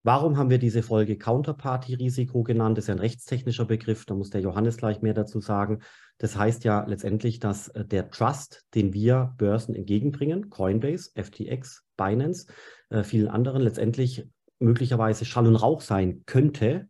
Warum 0.06 0.36
haben 0.36 0.50
wir 0.50 0.58
diese 0.58 0.84
Folge 0.84 1.18
Counterparty-Risiko 1.18 2.44
genannt? 2.44 2.78
Das 2.78 2.84
ist 2.84 2.88
ja 2.88 2.94
ein 2.94 3.00
rechtstechnischer 3.00 3.64
Begriff, 3.64 4.04
da 4.04 4.14
muss 4.14 4.30
der 4.30 4.40
Johannes 4.40 4.76
gleich 4.76 5.02
mehr 5.02 5.14
dazu 5.14 5.40
sagen. 5.40 5.80
Das 6.18 6.36
heißt 6.36 6.62
ja 6.62 6.84
letztendlich, 6.86 7.40
dass 7.40 7.70
äh, 7.70 7.84
der 7.84 8.08
Trust, 8.10 8.66
den 8.76 8.92
wir 8.94 9.34
Börsen 9.36 9.74
entgegenbringen, 9.74 10.48
Coinbase, 10.48 11.10
FTX, 11.16 11.82
Binance, 11.96 12.46
äh, 12.88 13.02
vielen 13.02 13.26
anderen, 13.26 13.62
letztendlich 13.62 14.28
möglicherweise 14.60 15.24
Schall 15.24 15.48
und 15.48 15.56
Rauch 15.56 15.80
sein 15.80 16.22
könnte, 16.24 16.88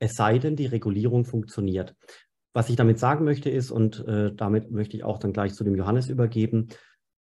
es 0.00 0.16
sei 0.16 0.40
denn, 0.40 0.56
die 0.56 0.66
Regulierung 0.66 1.24
funktioniert. 1.26 1.94
Was 2.54 2.70
ich 2.70 2.74
damit 2.74 2.98
sagen 2.98 3.24
möchte 3.24 3.50
ist, 3.50 3.70
und 3.70 4.04
äh, 4.08 4.34
damit 4.34 4.72
möchte 4.72 4.96
ich 4.96 5.04
auch 5.04 5.18
dann 5.18 5.32
gleich 5.32 5.54
zu 5.54 5.62
dem 5.62 5.76
Johannes 5.76 6.08
übergeben, 6.08 6.70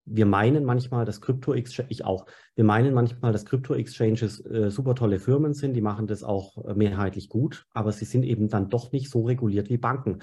wir 0.07 0.25
meinen 0.25 0.65
manchmal, 0.65 1.05
dass 1.05 1.21
Krypto-Exchange, 1.21 1.89
ich 1.91 2.05
auch, 2.05 2.27
wir 2.55 2.65
meinen 2.65 2.95
manchmal, 2.95 3.33
dass 3.33 3.45
Krypto-Exchanges 3.45 4.47
äh, 4.47 4.71
super 4.71 4.95
tolle 4.95 5.19
Firmen 5.19 5.53
sind, 5.53 5.75
die 5.75 5.81
machen 5.81 6.07
das 6.07 6.23
auch 6.23 6.65
äh, 6.65 6.75
mehrheitlich 6.75 7.29
gut, 7.29 7.67
aber 7.75 7.93
sie 7.93 8.05
sind 8.05 8.23
eben 8.23 8.49
dann 8.49 8.71
doch 8.71 8.93
nicht 8.93 9.11
so 9.11 9.25
reguliert 9.25 9.69
wie 9.69 9.79
Banken. 9.79 10.21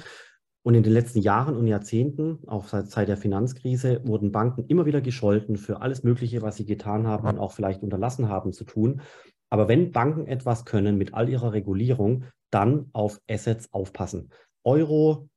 Und 0.66 0.76
in 0.76 0.84
den 0.84 0.94
letzten 0.94 1.20
Jahren 1.20 1.58
und 1.58 1.68
Jahrzehnten, 1.68 2.40
auch 2.48 2.70
seit, 2.70 2.90
seit 2.90 3.10
der 3.10 3.18
Finanzkrise, 3.18 4.02
wurden 4.06 4.32
Banken 4.32 4.66
immer 4.68 4.86
wieder 4.86 5.02
gescholten 5.02 5.58
für 5.58 5.82
alles 5.82 6.04
Mögliche, 6.04 6.42
was 6.42 6.56
sie 6.56 6.66
getan 6.66 7.06
haben 7.06 7.28
und 7.28 7.38
auch 7.38 7.52
vielleicht 7.52 7.84
unterlassen 7.84 8.30
haben 8.30 8.54
zu 8.54 8.64
tun. 8.64 9.02
Aber 9.50 9.68
wenn 9.68 9.92
Banken 9.92 10.26
etwas 10.26 10.64
können 10.64 10.98
mit 10.98 11.14
all 11.14 11.28
ihrer 11.28 11.52
Regulierung, 11.52 12.24
dann 12.50 12.90
auf 12.94 13.20
Assets 13.30 13.74
aufpassen. 13.74 14.30
Euro, 14.64 15.28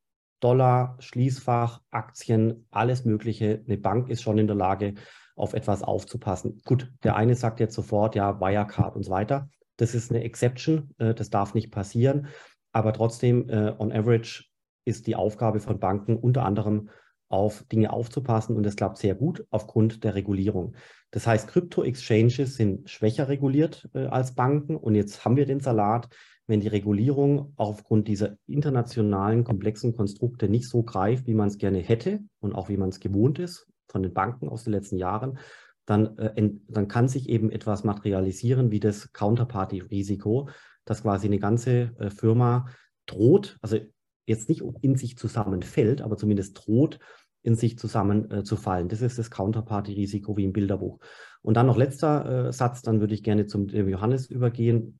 Dollar, 0.40 0.96
Schließfach, 1.00 1.80
Aktien, 1.90 2.66
alles 2.70 3.04
Mögliche. 3.04 3.62
Eine 3.66 3.78
Bank 3.78 4.08
ist 4.08 4.22
schon 4.22 4.38
in 4.38 4.46
der 4.46 4.56
Lage, 4.56 4.94
auf 5.34 5.52
etwas 5.52 5.82
aufzupassen. 5.82 6.60
Gut, 6.64 6.90
der 7.04 7.16
eine 7.16 7.34
sagt 7.34 7.60
jetzt 7.60 7.74
sofort, 7.74 8.14
ja, 8.14 8.40
Wirecard 8.40 8.96
und 8.96 9.02
so 9.02 9.10
weiter. 9.10 9.50
Das 9.76 9.94
ist 9.94 10.10
eine 10.10 10.24
Exception, 10.24 10.94
äh, 10.98 11.14
das 11.14 11.30
darf 11.30 11.54
nicht 11.54 11.70
passieren. 11.70 12.28
Aber 12.72 12.92
trotzdem, 12.92 13.48
äh, 13.48 13.74
on 13.78 13.92
average, 13.92 14.44
ist 14.84 15.06
die 15.06 15.16
Aufgabe 15.16 15.60
von 15.60 15.78
Banken 15.78 16.16
unter 16.16 16.44
anderem 16.44 16.88
auf 17.28 17.64
Dinge 17.64 17.92
aufzupassen 17.92 18.56
und 18.56 18.62
das 18.62 18.76
klappt 18.76 18.98
sehr 18.98 19.14
gut 19.14 19.44
aufgrund 19.50 20.04
der 20.04 20.14
Regulierung. 20.14 20.76
Das 21.10 21.26
heißt, 21.26 21.48
Krypto-Exchanges 21.48 22.56
sind 22.56 22.88
schwächer 22.88 23.28
reguliert 23.28 23.88
äh, 23.94 24.06
als 24.06 24.34
Banken 24.34 24.76
und 24.76 24.94
jetzt 24.94 25.24
haben 25.24 25.36
wir 25.36 25.46
den 25.46 25.60
Salat, 25.60 26.08
wenn 26.46 26.60
die 26.60 26.68
Regulierung 26.68 27.52
aufgrund 27.56 28.08
dieser 28.08 28.36
internationalen 28.46 29.44
komplexen 29.44 29.96
Konstrukte 29.96 30.48
nicht 30.48 30.68
so 30.68 30.82
greift, 30.82 31.26
wie 31.26 31.34
man 31.34 31.48
es 31.48 31.58
gerne 31.58 31.78
hätte 31.78 32.20
und 32.40 32.54
auch 32.54 32.68
wie 32.68 32.76
man 32.76 32.90
es 32.90 33.00
gewohnt 33.00 33.38
ist 33.38 33.66
von 33.88 34.02
den 34.02 34.14
Banken 34.14 34.48
aus 34.48 34.64
den 34.64 34.72
letzten 34.72 34.96
Jahren, 34.96 35.38
dann, 35.86 36.18
äh, 36.18 36.50
dann 36.68 36.88
kann 36.88 37.08
sich 37.08 37.28
eben 37.28 37.50
etwas 37.50 37.84
materialisieren 37.84 38.70
wie 38.70 38.80
das 38.80 39.12
Counterparty-Risiko, 39.12 40.48
dass 40.84 41.02
quasi 41.02 41.26
eine 41.26 41.38
ganze 41.38 41.94
äh, 41.98 42.10
Firma 42.10 42.66
droht, 43.06 43.56
also 43.60 43.78
jetzt 44.26 44.48
nicht 44.48 44.62
in 44.82 44.96
sich 44.96 45.16
zusammenfällt, 45.16 46.02
aber 46.02 46.16
zumindest 46.16 46.66
droht, 46.66 46.98
in 47.42 47.54
sich 47.54 47.78
zusammenzufallen. 47.78 48.86
Äh, 48.86 48.90
das 48.90 49.02
ist 49.02 49.18
das 49.18 49.30
Counterparty-Risiko 49.30 50.36
wie 50.36 50.44
im 50.44 50.52
Bilderbuch. 50.52 50.98
Und 51.42 51.54
dann 51.54 51.66
noch 51.66 51.76
letzter 51.76 52.48
äh, 52.48 52.52
Satz, 52.52 52.82
dann 52.82 53.00
würde 53.00 53.14
ich 53.14 53.22
gerne 53.22 53.46
zum 53.46 53.68
Johannes 53.68 54.26
übergehen. 54.26 54.98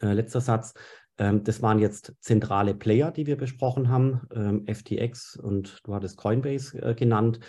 Äh, 0.00 0.12
letzter 0.12 0.40
Satz. 0.40 0.74
Ähm, 1.18 1.44
das 1.44 1.62
waren 1.62 1.78
jetzt 1.78 2.14
zentrale 2.20 2.74
Player, 2.74 3.10
die 3.10 3.26
wir 3.26 3.36
besprochen 3.36 3.88
haben, 3.88 4.22
ähm, 4.32 4.66
FTX 4.66 5.36
und 5.36 5.80
du 5.84 5.94
hattest 5.94 6.16
Coinbase 6.16 6.80
äh, 6.80 6.94
genannt. 6.94 7.40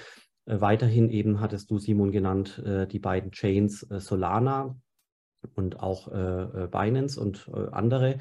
Äh, 0.45 0.59
weiterhin 0.59 1.09
eben 1.09 1.39
hattest 1.39 1.69
du, 1.69 1.77
Simon, 1.77 2.11
genannt, 2.11 2.59
äh, 2.65 2.87
die 2.87 2.99
beiden 2.99 3.31
Chains 3.31 3.83
äh, 3.83 3.99
Solana 3.99 4.75
und 5.55 5.79
auch 5.79 6.09
Binance 6.69 7.17
und 7.17 7.49
andere 7.71 8.17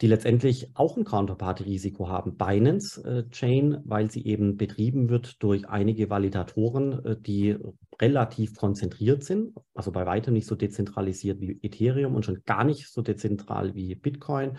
die 0.00 0.06
letztendlich 0.06 0.70
auch 0.74 0.96
ein 0.96 1.04
Counterparty-Risiko 1.04 2.08
haben. 2.08 2.36
Binance 2.36 3.04
äh, 3.04 3.28
Chain, 3.30 3.78
weil 3.84 4.10
sie 4.10 4.24
eben 4.24 4.56
betrieben 4.56 5.10
wird 5.10 5.42
durch 5.42 5.68
einige 5.68 6.08
Validatoren, 6.08 7.04
äh, 7.04 7.16
die 7.20 7.56
relativ 8.00 8.56
konzentriert 8.56 9.24
sind, 9.24 9.52
also 9.74 9.92
bei 9.92 10.06
weitem 10.06 10.32
nicht 10.32 10.46
so 10.46 10.54
dezentralisiert 10.54 11.40
wie 11.40 11.58
Ethereum 11.62 12.14
und 12.14 12.24
schon 12.24 12.42
gar 12.46 12.64
nicht 12.64 12.88
so 12.88 13.02
dezentral 13.02 13.74
wie 13.74 13.94
Bitcoin 13.94 14.56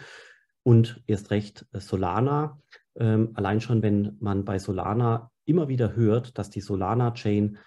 und 0.63 1.01
erst 1.07 1.31
recht 1.31 1.65
äh, 1.73 1.79
Solana. 1.79 2.59
Ähm, 2.95 3.31
allein 3.33 3.61
schon, 3.61 3.81
wenn 3.81 4.17
man 4.19 4.45
bei 4.45 4.59
Solana 4.59 5.31
immer 5.45 5.69
wieder 5.69 5.95
hört, 5.95 6.37
dass 6.37 6.51
die 6.51 6.61
Solana-Chain 6.61 7.57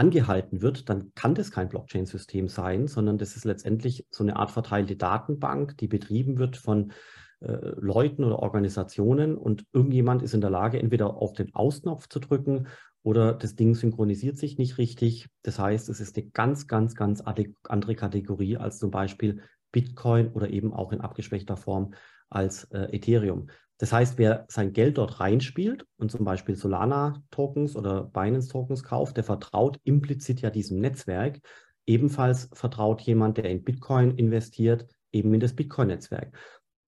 angehalten 0.00 0.62
wird, 0.62 0.88
dann 0.88 1.12
kann 1.14 1.34
das 1.34 1.50
kein 1.50 1.68
Blockchain-System 1.68 2.48
sein, 2.48 2.86
sondern 2.86 3.18
das 3.18 3.36
ist 3.36 3.44
letztendlich 3.44 4.06
so 4.10 4.24
eine 4.24 4.36
Art 4.36 4.50
verteilte 4.50 4.96
Datenbank, 4.96 5.76
die 5.76 5.88
betrieben 5.88 6.38
wird 6.38 6.56
von 6.56 6.92
äh, 7.40 7.58
Leuten 7.76 8.24
oder 8.24 8.38
Organisationen 8.38 9.36
und 9.36 9.66
irgendjemand 9.74 10.22
ist 10.22 10.32
in 10.32 10.40
der 10.40 10.48
Lage, 10.48 10.80
entweder 10.80 11.18
auf 11.18 11.34
den 11.34 11.54
Ausknopf 11.54 12.08
zu 12.08 12.18
drücken 12.18 12.66
oder 13.02 13.34
das 13.34 13.56
Ding 13.56 13.74
synchronisiert 13.74 14.38
sich 14.38 14.56
nicht 14.56 14.78
richtig. 14.78 15.28
Das 15.42 15.58
heißt, 15.58 15.90
es 15.90 16.00
ist 16.00 16.16
eine 16.16 16.28
ganz, 16.30 16.66
ganz, 16.66 16.94
ganz 16.94 17.20
andere 17.20 17.94
Kategorie 17.94 18.56
als 18.56 18.78
zum 18.78 18.90
Beispiel 18.90 19.42
Bitcoin 19.70 20.32
oder 20.32 20.48
eben 20.48 20.72
auch 20.72 20.92
in 20.92 21.02
abgeschwächter 21.02 21.58
Form 21.58 21.92
als 22.30 22.64
äh, 22.72 22.96
Ethereum. 22.96 23.48
Das 23.80 23.94
heißt, 23.94 24.18
wer 24.18 24.44
sein 24.48 24.74
Geld 24.74 24.98
dort 24.98 25.20
reinspielt 25.20 25.86
und 25.96 26.10
zum 26.10 26.22
Beispiel 26.22 26.54
Solana-Tokens 26.54 27.76
oder 27.76 28.04
Binance-Tokens 28.04 28.82
kauft, 28.82 29.16
der 29.16 29.24
vertraut 29.24 29.80
implizit 29.84 30.42
ja 30.42 30.50
diesem 30.50 30.80
Netzwerk. 30.80 31.40
Ebenfalls 31.86 32.50
vertraut 32.52 33.00
jemand, 33.00 33.38
der 33.38 33.46
in 33.46 33.64
Bitcoin 33.64 34.10
investiert, 34.18 34.86
eben 35.12 35.32
in 35.32 35.40
das 35.40 35.54
Bitcoin-Netzwerk. 35.54 36.36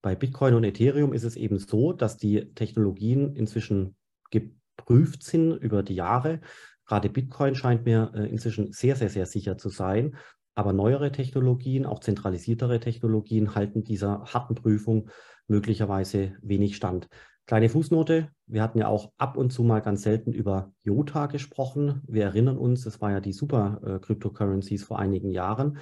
Bei 0.03 0.15
Bitcoin 0.15 0.53
und 0.53 0.65
Ethereum 0.65 1.15
ist 1.15 1.25
es 1.25 1.37
eben 1.37 1.59
so, 1.59 1.95
dass 1.95 2.19
die 2.19 2.53
Technologien 2.53 3.37
inzwischen 3.37 3.97
geprüft 4.31 5.23
sind 5.23 5.53
über 5.53 5.83
die 5.83 5.95
Jahre. 5.95 6.43
Gerade 6.85 7.09
Bitcoin 7.09 7.55
scheint 7.55 7.87
mir 7.87 8.13
äh, 8.15 8.29
inzwischen 8.29 8.71
sehr, 8.73 8.97
sehr, 8.97 9.09
sehr 9.09 9.25
sicher 9.25 9.57
zu 9.57 9.71
sein. 9.71 10.17
Aber 10.55 10.75
neuere 10.75 11.11
Technologien, 11.11 11.87
auch 11.87 12.01
zentralisiertere 12.01 12.81
Technologien, 12.81 13.55
halten 13.55 13.83
dieser 13.83 14.25
harten 14.25 14.57
Prüfung 14.57 15.09
möglicherweise 15.49 16.33
wenig 16.43 16.77
stand. 16.77 17.09
Kleine 17.47 17.69
Fußnote, 17.69 18.31
wir 18.47 18.63
hatten 18.63 18.79
ja 18.79 18.87
auch 18.87 19.13
ab 19.19 19.37
und 19.37 19.53
zu 19.53 19.65
mal 19.65 19.81
ganz 19.81 20.03
selten 20.03 20.33
über 20.33 20.73
Jota 20.83 21.27
gesprochen. 21.27 22.03
Wir 22.07 22.25
erinnern 22.25 22.57
uns, 22.57 22.85
das 22.85 23.01
war 23.01 23.11
ja 23.11 23.21
die 23.21 23.33
super 23.33 23.81
äh, 23.85 23.99
Cryptocurrencies 23.99 24.85
vor 24.85 24.99
einigen 24.99 25.31
Jahren. 25.31 25.79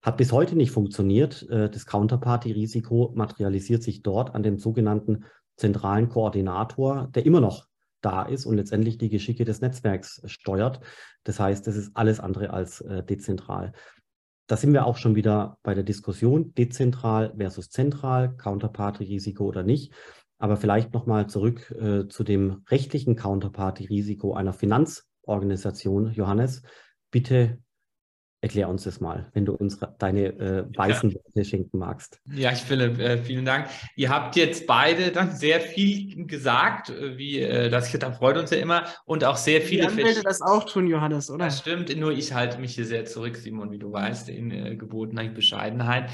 Hat 0.00 0.16
bis 0.16 0.32
heute 0.32 0.56
nicht 0.56 0.70
funktioniert. 0.70 1.48
Äh, 1.50 1.68
das 1.70 1.86
Counterparty-Risiko 1.86 3.12
materialisiert 3.16 3.82
sich 3.82 4.02
dort 4.02 4.34
an 4.34 4.44
dem 4.44 4.58
sogenannten 4.58 5.24
zentralen 5.56 6.08
Koordinator, 6.08 7.08
der 7.14 7.26
immer 7.26 7.40
noch 7.40 7.66
da 8.00 8.22
ist 8.22 8.46
und 8.46 8.56
letztendlich 8.56 8.98
die 8.98 9.10
Geschicke 9.10 9.44
des 9.44 9.60
Netzwerks 9.60 10.22
steuert. 10.26 10.80
Das 11.24 11.40
heißt, 11.40 11.66
es 11.68 11.76
ist 11.76 11.96
alles 11.96 12.20
andere 12.20 12.50
als 12.50 12.80
äh, 12.80 13.02
dezentral. 13.02 13.72
Da 14.46 14.56
sind 14.56 14.72
wir 14.72 14.86
auch 14.86 14.96
schon 14.96 15.14
wieder 15.14 15.58
bei 15.62 15.74
der 15.74 15.84
Diskussion 15.84 16.52
dezentral 16.54 17.34
versus 17.36 17.70
zentral, 17.70 18.36
Counterparty-Risiko 18.36 19.44
oder 19.44 19.62
nicht. 19.62 19.92
Aber 20.38 20.56
vielleicht 20.56 20.92
nochmal 20.92 21.28
zurück 21.28 21.70
äh, 21.70 22.08
zu 22.08 22.24
dem 22.24 22.64
rechtlichen 22.68 23.14
Counterparty-Risiko 23.14 24.34
einer 24.34 24.52
Finanzorganisation. 24.52 26.12
Johannes, 26.12 26.62
bitte 27.10 27.58
Erklär 28.42 28.68
uns 28.68 28.82
das 28.82 29.00
mal, 29.00 29.30
wenn 29.34 29.44
du 29.44 29.52
uns 29.54 29.78
deine 30.00 30.26
äh, 30.26 30.64
weißen 30.76 31.10
ja. 31.10 31.16
Worte 31.16 31.44
schenken 31.44 31.78
magst. 31.78 32.20
Ja, 32.34 32.50
ich 32.50 32.58
Philipp, 32.58 32.98
äh, 32.98 33.18
vielen 33.18 33.44
Dank. 33.44 33.68
Ihr 33.94 34.08
habt 34.10 34.34
jetzt 34.34 34.66
beide 34.66 35.12
dann 35.12 35.30
sehr 35.30 35.60
viel 35.60 36.26
gesagt, 36.26 36.90
äh, 36.90 37.16
wie 37.16 37.38
äh, 37.38 37.70
das 37.70 37.92
da 37.92 38.10
freut 38.10 38.36
uns 38.36 38.50
ja 38.50 38.56
immer 38.56 38.84
und 39.04 39.24
auch 39.24 39.36
sehr 39.36 39.62
viele. 39.62 39.82
Ich 39.82 39.88
Anwälte 39.90 40.22
das 40.24 40.42
auch 40.42 40.64
tun, 40.64 40.88
Johannes, 40.88 41.30
oder? 41.30 41.44
Das 41.44 41.60
stimmt, 41.60 41.96
nur 41.96 42.10
ich 42.10 42.32
halte 42.32 42.58
mich 42.58 42.74
hier 42.74 42.84
sehr 42.84 43.04
zurück, 43.04 43.36
Simon, 43.36 43.70
wie 43.70 43.78
du 43.78 43.92
weißt, 43.92 44.28
in 44.28 44.50
äh, 44.50 44.74
gebotener 44.74 45.28
Bescheidenheit. 45.28 46.10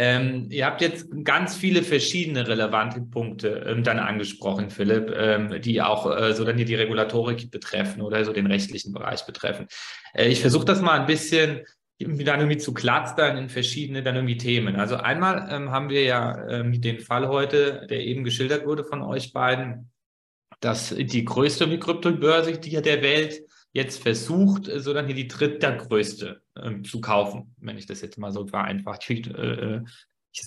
Ähm, 0.00 0.46
ihr 0.50 0.64
habt 0.64 0.80
jetzt 0.80 1.08
ganz 1.24 1.56
viele 1.56 1.82
verschiedene 1.82 2.46
relevante 2.46 3.00
Punkte 3.00 3.64
ähm, 3.66 3.82
dann 3.82 3.98
angesprochen, 3.98 4.70
Philipp, 4.70 5.12
ähm, 5.12 5.60
die 5.60 5.82
auch 5.82 6.08
äh, 6.16 6.32
so 6.34 6.44
dann 6.44 6.56
hier 6.56 6.66
die 6.66 6.76
Regulatorik 6.76 7.50
betreffen 7.50 8.02
oder 8.02 8.24
so 8.24 8.32
den 8.32 8.46
rechtlichen 8.46 8.92
Bereich 8.92 9.26
betreffen. 9.26 9.66
Äh, 10.14 10.28
ich 10.28 10.40
versuche 10.40 10.64
das 10.64 10.80
mal 10.80 11.00
ein 11.00 11.06
bisschen 11.06 11.62
irgendwie 11.98 12.22
dann 12.22 12.38
irgendwie 12.38 12.58
zu 12.58 12.72
clustern 12.72 13.36
in 13.36 13.48
verschiedene 13.48 14.04
dann 14.04 14.14
irgendwie 14.14 14.36
Themen. 14.36 14.76
Also 14.76 14.94
einmal 14.94 15.48
ähm, 15.50 15.72
haben 15.72 15.88
wir 15.88 16.04
ja 16.04 16.46
ähm, 16.48 16.80
den 16.80 17.00
Fall 17.00 17.26
heute, 17.26 17.84
der 17.90 17.98
eben 17.98 18.22
geschildert 18.22 18.66
wurde 18.66 18.84
von 18.84 19.02
euch 19.02 19.32
beiden, 19.32 19.90
dass 20.60 20.94
die 20.94 21.24
größte 21.24 21.76
Kryptobörse 21.76 22.52
der 22.52 23.02
Welt 23.02 23.42
jetzt 23.72 24.02
versucht, 24.02 24.70
so 24.76 24.92
dann 24.94 25.06
hier 25.06 25.14
die 25.14 25.28
drittgrößte 25.28 26.40
äh, 26.54 26.82
zu 26.82 27.00
kaufen, 27.00 27.54
wenn 27.58 27.78
ich 27.78 27.86
das 27.86 28.00
jetzt 28.00 28.18
mal 28.18 28.32
so 28.32 28.46
vereinfacht 28.46 29.08
äh, 29.10 29.80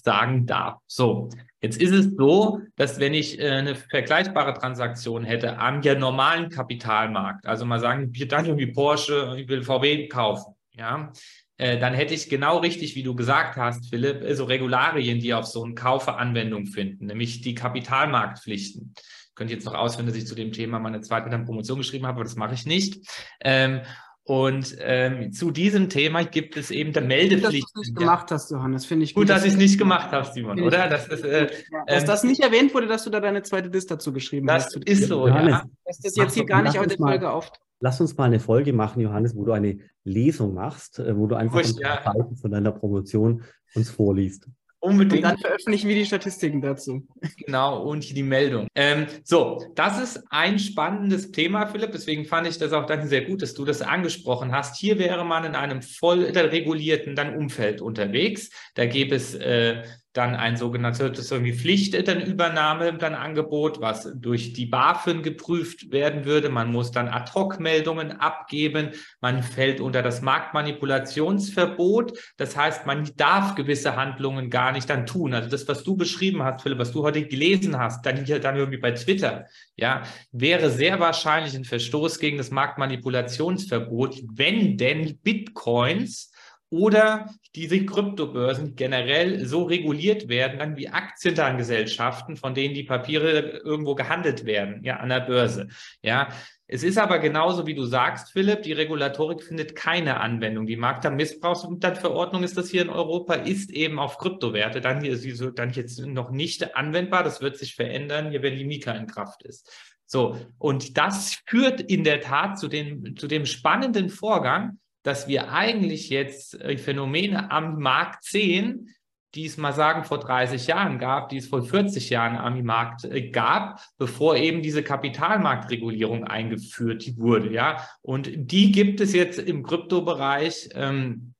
sagen 0.03 0.45
darf. 0.45 0.79
So, 0.87 1.29
jetzt 1.61 1.81
ist 1.81 1.91
es 1.91 2.11
so, 2.17 2.61
dass 2.75 2.99
wenn 2.99 3.13
ich 3.13 3.39
äh, 3.39 3.49
eine 3.49 3.75
vergleichbare 3.75 4.53
Transaktion 4.53 5.23
hätte 5.23 5.57
am 5.57 5.81
ja 5.81 5.95
normalen 5.95 6.49
Kapitalmarkt, 6.49 7.45
also 7.45 7.65
mal 7.65 7.79
sagen, 7.79 8.11
ich 8.13 8.27
dann 8.27 8.45
irgendwie 8.45 8.71
Porsche, 8.71 9.35
ich 9.37 9.47
will 9.47 9.63
VW 9.63 10.07
kaufen, 10.07 10.55
ja, 10.73 11.11
äh, 11.57 11.77
dann 11.77 11.93
hätte 11.93 12.13
ich 12.13 12.29
genau 12.29 12.59
richtig, 12.59 12.95
wie 12.95 13.03
du 13.03 13.15
gesagt 13.15 13.57
hast, 13.57 13.89
Philipp, 13.89 14.25
so 14.35 14.45
Regularien, 14.45 15.19
die 15.19 15.33
auf 15.33 15.45
so 15.45 15.63
einen 15.63 15.75
Kaufe 15.75 16.15
Anwendung 16.15 16.65
finden, 16.65 17.07
nämlich 17.07 17.41
die 17.41 17.55
Kapitalmarktpflichten. 17.55 18.93
Ich 19.41 19.47
könnte 19.47 19.53
jetzt 19.55 19.65
noch 19.65 19.73
ausführen, 19.73 20.05
dass 20.05 20.15
ich 20.15 20.27
zu 20.27 20.35
dem 20.35 20.51
Thema 20.51 20.77
meine 20.77 21.01
zweite 21.01 21.35
Promotion 21.39 21.79
geschrieben 21.79 22.05
habe, 22.05 22.17
aber 22.17 22.25
das 22.25 22.35
mache 22.35 22.53
ich 22.53 22.67
nicht. 22.67 23.07
Ähm, 23.39 23.81
und 24.23 24.75
ähm, 24.79 25.31
zu 25.31 25.49
diesem 25.49 25.89
Thema 25.89 26.23
gibt 26.23 26.55
es 26.55 26.69
eben 26.69 26.93
der 26.93 27.01
Meldepflicht. 27.01 27.65
Gut, 27.73 27.75
dass 27.75 27.87
du 27.87 27.91
es 27.91 27.95
gemacht 27.95 28.29
hast, 28.29 28.51
Johannes, 28.51 28.85
finde 28.85 29.05
ich 29.05 29.15
gut. 29.15 29.23
Gut, 29.23 29.29
dass 29.29 29.43
ich 29.43 29.53
es 29.53 29.57
nicht 29.57 29.79
gemacht 29.79 30.11
habe, 30.11 30.29
Simon, 30.31 30.61
oder? 30.61 30.87
Das 30.89 31.07
ist, 31.07 31.23
äh, 31.23 31.47
dass 31.87 32.03
ähm, 32.03 32.07
das 32.07 32.23
nicht 32.23 32.39
erwähnt 32.39 32.73
wurde, 32.75 32.85
dass 32.85 33.03
du 33.03 33.09
da 33.09 33.19
deine 33.19 33.41
zweite 33.41 33.69
List 33.69 33.89
dazu 33.89 34.13
geschrieben 34.13 34.45
das 34.45 34.65
hast. 34.65 34.75
Das 34.75 34.83
ist 34.85 35.07
so, 35.07 35.27
Johannes, 35.27 35.53
ja. 35.53 35.63
Dass 35.85 35.99
das 35.99 36.15
jetzt 36.15 36.33
hier 36.35 36.45
gar 36.45 36.61
nicht 36.61 36.77
auf 36.77 36.85
der 36.85 36.97
Folge 36.97 37.31
auf. 37.31 37.51
Lass 37.79 37.99
uns 37.99 38.15
mal 38.15 38.25
eine 38.25 38.39
Folge 38.39 38.73
machen, 38.73 39.01
Johannes, 39.01 39.35
wo 39.35 39.43
du 39.43 39.53
eine 39.53 39.79
Lesung 40.03 40.53
machst, 40.53 40.99
äh, 40.99 41.17
wo 41.17 41.25
du 41.25 41.35
einfach 41.35 41.57
Ruhig, 41.57 41.75
ja. 41.79 42.13
von 42.39 42.51
deiner 42.51 42.71
Promotion 42.71 43.43
uns 43.73 43.89
vorliest. 43.89 44.47
Unbedingt. 44.81 45.23
Und 45.23 45.29
dann 45.29 45.37
veröffentlichen 45.37 45.87
wir 45.87 45.95
die 45.95 46.05
Statistiken 46.05 46.59
dazu. 46.59 47.07
Genau, 47.45 47.83
und 47.83 48.15
die 48.15 48.23
Meldung. 48.23 48.67
Ähm, 48.73 49.05
so, 49.23 49.63
das 49.75 50.01
ist 50.01 50.23
ein 50.31 50.57
spannendes 50.57 51.31
Thema, 51.31 51.67
Philipp. 51.67 51.91
Deswegen 51.91 52.25
fand 52.25 52.47
ich 52.47 52.57
das 52.57 52.73
auch 52.73 52.87
dann 52.87 53.07
sehr 53.07 53.21
gut, 53.25 53.43
dass 53.43 53.53
du 53.53 53.63
das 53.63 53.83
angesprochen 53.83 54.51
hast. 54.51 54.77
Hier 54.77 54.97
wäre 54.97 55.23
man 55.23 55.45
in 55.45 55.53
einem 55.53 55.83
voll 55.83 56.23
regulierten 56.23 57.15
dann 57.15 57.35
Umfeld 57.35 57.79
unterwegs. 57.79 58.49
Da 58.73 58.87
gäbe 58.87 59.15
es 59.15 59.35
äh, 59.35 59.83
dann 60.13 60.35
ein 60.35 60.57
sogenanntes 60.57 61.31
irgendwie 61.31 61.53
Pflichtübernahme 61.53 62.93
dann 62.93 63.15
Angebot, 63.15 63.79
was 63.79 64.11
durch 64.15 64.53
die 64.53 64.65
BaFin 64.65 65.23
geprüft 65.23 65.91
werden 65.91 66.25
würde. 66.25 66.49
Man 66.49 66.71
muss 66.71 66.91
dann 66.91 67.07
Ad-Hoc-Meldungen 67.07 68.19
abgeben. 68.19 68.89
Man 69.21 69.41
fällt 69.41 69.79
unter 69.79 70.01
das 70.01 70.21
Marktmanipulationsverbot. 70.21 72.17
Das 72.37 72.57
heißt, 72.57 72.85
man 72.85 73.09
darf 73.15 73.55
gewisse 73.55 73.95
Handlungen 73.95 74.49
gar 74.49 74.73
nicht 74.73 74.89
dann 74.89 75.05
tun. 75.05 75.33
Also 75.33 75.49
das, 75.49 75.67
was 75.67 75.83
du 75.83 75.95
beschrieben 75.95 76.43
hast, 76.43 76.61
Philipp, 76.61 76.79
was 76.79 76.91
du 76.91 77.03
heute 77.03 77.25
gelesen 77.25 77.77
hast, 77.77 78.05
dann 78.05 78.25
hier 78.25 78.39
dann 78.39 78.57
irgendwie 78.57 78.79
bei 78.79 78.91
Twitter, 78.91 79.45
ja, 79.77 80.03
wäre 80.31 80.69
sehr 80.69 80.99
wahrscheinlich 80.99 81.55
ein 81.55 81.63
Verstoß 81.63 82.19
gegen 82.19 82.37
das 82.37 82.51
Marktmanipulationsverbot, 82.51 84.21
wenn 84.33 84.77
denn 84.77 85.17
Bitcoins 85.23 86.30
oder 86.71 87.29
diese 87.53 87.85
Kryptobörsen 87.85 88.75
generell 88.75 89.45
so 89.45 89.63
reguliert 89.63 90.29
werden, 90.29 90.59
dann 90.59 90.77
wie 90.77 90.87
Aktiengesellschaften, 90.87 92.37
von 92.37 92.53
denen 92.53 92.73
die 92.73 92.85
Papiere 92.85 93.61
irgendwo 93.63 93.93
gehandelt 93.93 94.45
werden, 94.45 94.81
ja, 94.83 94.95
an 94.95 95.09
der 95.09 95.19
Börse. 95.19 95.67
Ja, 96.01 96.29
es 96.67 96.83
ist 96.83 96.97
aber 96.97 97.19
genauso, 97.19 97.67
wie 97.67 97.75
du 97.75 97.83
sagst, 97.83 98.31
Philipp, 98.31 98.63
die 98.63 98.71
Regulatorik 98.71 99.43
findet 99.43 99.75
keine 99.75 100.21
Anwendung. 100.21 100.65
Die 100.65 100.77
Marktmissbrauchsverordnung 100.77 102.43
ist 102.43 102.55
das 102.55 102.69
hier 102.69 102.83
in 102.83 102.89
Europa, 102.89 103.33
ist 103.33 103.71
eben 103.71 103.99
auf 103.99 104.17
Kryptowerte 104.17 104.79
dann, 104.79 105.01
hier, 105.01 105.17
so, 105.17 105.51
dann 105.51 105.71
jetzt 105.73 105.99
noch 105.99 106.31
nicht 106.31 106.77
anwendbar. 106.77 107.23
Das 107.23 107.41
wird 107.41 107.57
sich 107.57 107.75
verändern, 107.75 108.31
hier, 108.31 108.41
wenn 108.41 108.55
die 108.55 108.63
Mika 108.63 108.93
in 108.93 109.07
Kraft 109.07 109.43
ist. 109.43 109.69
So, 110.05 110.37
und 110.57 110.97
das 110.97 111.41
führt 111.45 111.81
in 111.81 112.05
der 112.05 112.21
Tat 112.21 112.57
zu, 112.57 112.69
den, 112.69 113.17
zu 113.17 113.27
dem 113.27 113.45
spannenden 113.45 114.09
Vorgang, 114.09 114.79
dass 115.03 115.27
wir 115.27 115.51
eigentlich 115.51 116.09
jetzt 116.09 116.59
äh, 116.61 116.77
Phänomene 116.77 117.51
am 117.51 117.79
Markt 117.79 118.23
sehen, 118.23 118.93
die 119.33 119.45
es 119.45 119.57
mal 119.57 119.73
sagen 119.73 120.03
vor 120.03 120.19
30 120.19 120.67
Jahren 120.67 120.99
gab, 120.99 121.29
die 121.29 121.37
es 121.37 121.47
vor 121.47 121.63
40 121.63 122.09
Jahren 122.09 122.37
am 122.37 122.61
Markt 122.63 123.05
äh, 123.05 123.29
gab, 123.29 123.81
bevor 123.97 124.35
eben 124.35 124.61
diese 124.61 124.83
Kapitalmarktregulierung 124.83 126.25
eingeführt 126.25 127.17
wurde, 127.17 127.51
ja. 127.51 127.87
Und 128.01 128.29
die 128.33 128.71
gibt 128.71 128.99
es 128.99 129.13
jetzt 129.13 129.39
im 129.39 129.63
Kryptobereich 129.63 130.69
ähm, 130.73 131.30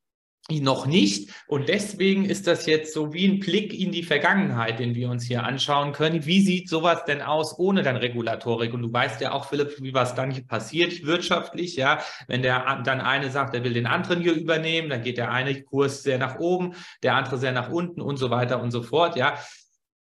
noch 0.50 0.86
nicht. 0.86 1.32
Und 1.48 1.70
deswegen 1.70 2.26
ist 2.26 2.48
das 2.48 2.66
jetzt 2.66 2.94
so 2.94 3.14
wie 3.14 3.28
ein 3.28 3.40
Blick 3.40 3.74
in 3.74 3.92
die 3.92 4.04
Vergangenheit, 4.04 4.80
den 4.80 4.96
wir 4.96 5.10
uns 5.10 5.24
hier 5.26 5.44
anschauen 5.44 5.94
können. 5.94 6.26
Wie 6.26 6.42
sieht 6.42 6.68
sowas 6.68 7.06
denn 7.06 7.22
aus 7.22 7.58
ohne 7.58 7.84
dann 7.84 7.96
Regulatorik? 7.96 8.74
Und 8.74 8.82
du 8.82 8.92
weißt 8.92 9.22
ja 9.22 9.32
auch, 9.32 9.46
Philipp, 9.46 9.82
wie 9.82 9.94
was 9.94 10.16
dann 10.16 10.46
passiert 10.48 11.06
wirtschaftlich, 11.06 11.76
ja. 11.76 12.00
Wenn 12.28 12.42
der 12.42 12.82
dann 12.84 13.02
eine 13.02 13.30
sagt, 13.30 13.56
er 13.56 13.64
will 13.64 13.74
den 13.74 13.86
anderen 13.86 14.22
hier 14.22 14.34
übernehmen, 14.34 14.90
dann 14.90 15.04
geht 15.04 15.18
der 15.18 15.32
eine 15.32 15.62
Kurs 15.64 16.04
sehr 16.04 16.18
nach 16.18 16.40
oben, 16.40 16.74
der 17.04 17.16
andere 17.16 17.38
sehr 17.38 17.52
nach 17.52 17.70
unten 17.70 18.02
und 18.02 18.18
so 18.18 18.30
weiter 18.30 18.62
und 18.62 18.72
so 18.72 18.82
fort, 18.82 19.16
ja. 19.16 19.38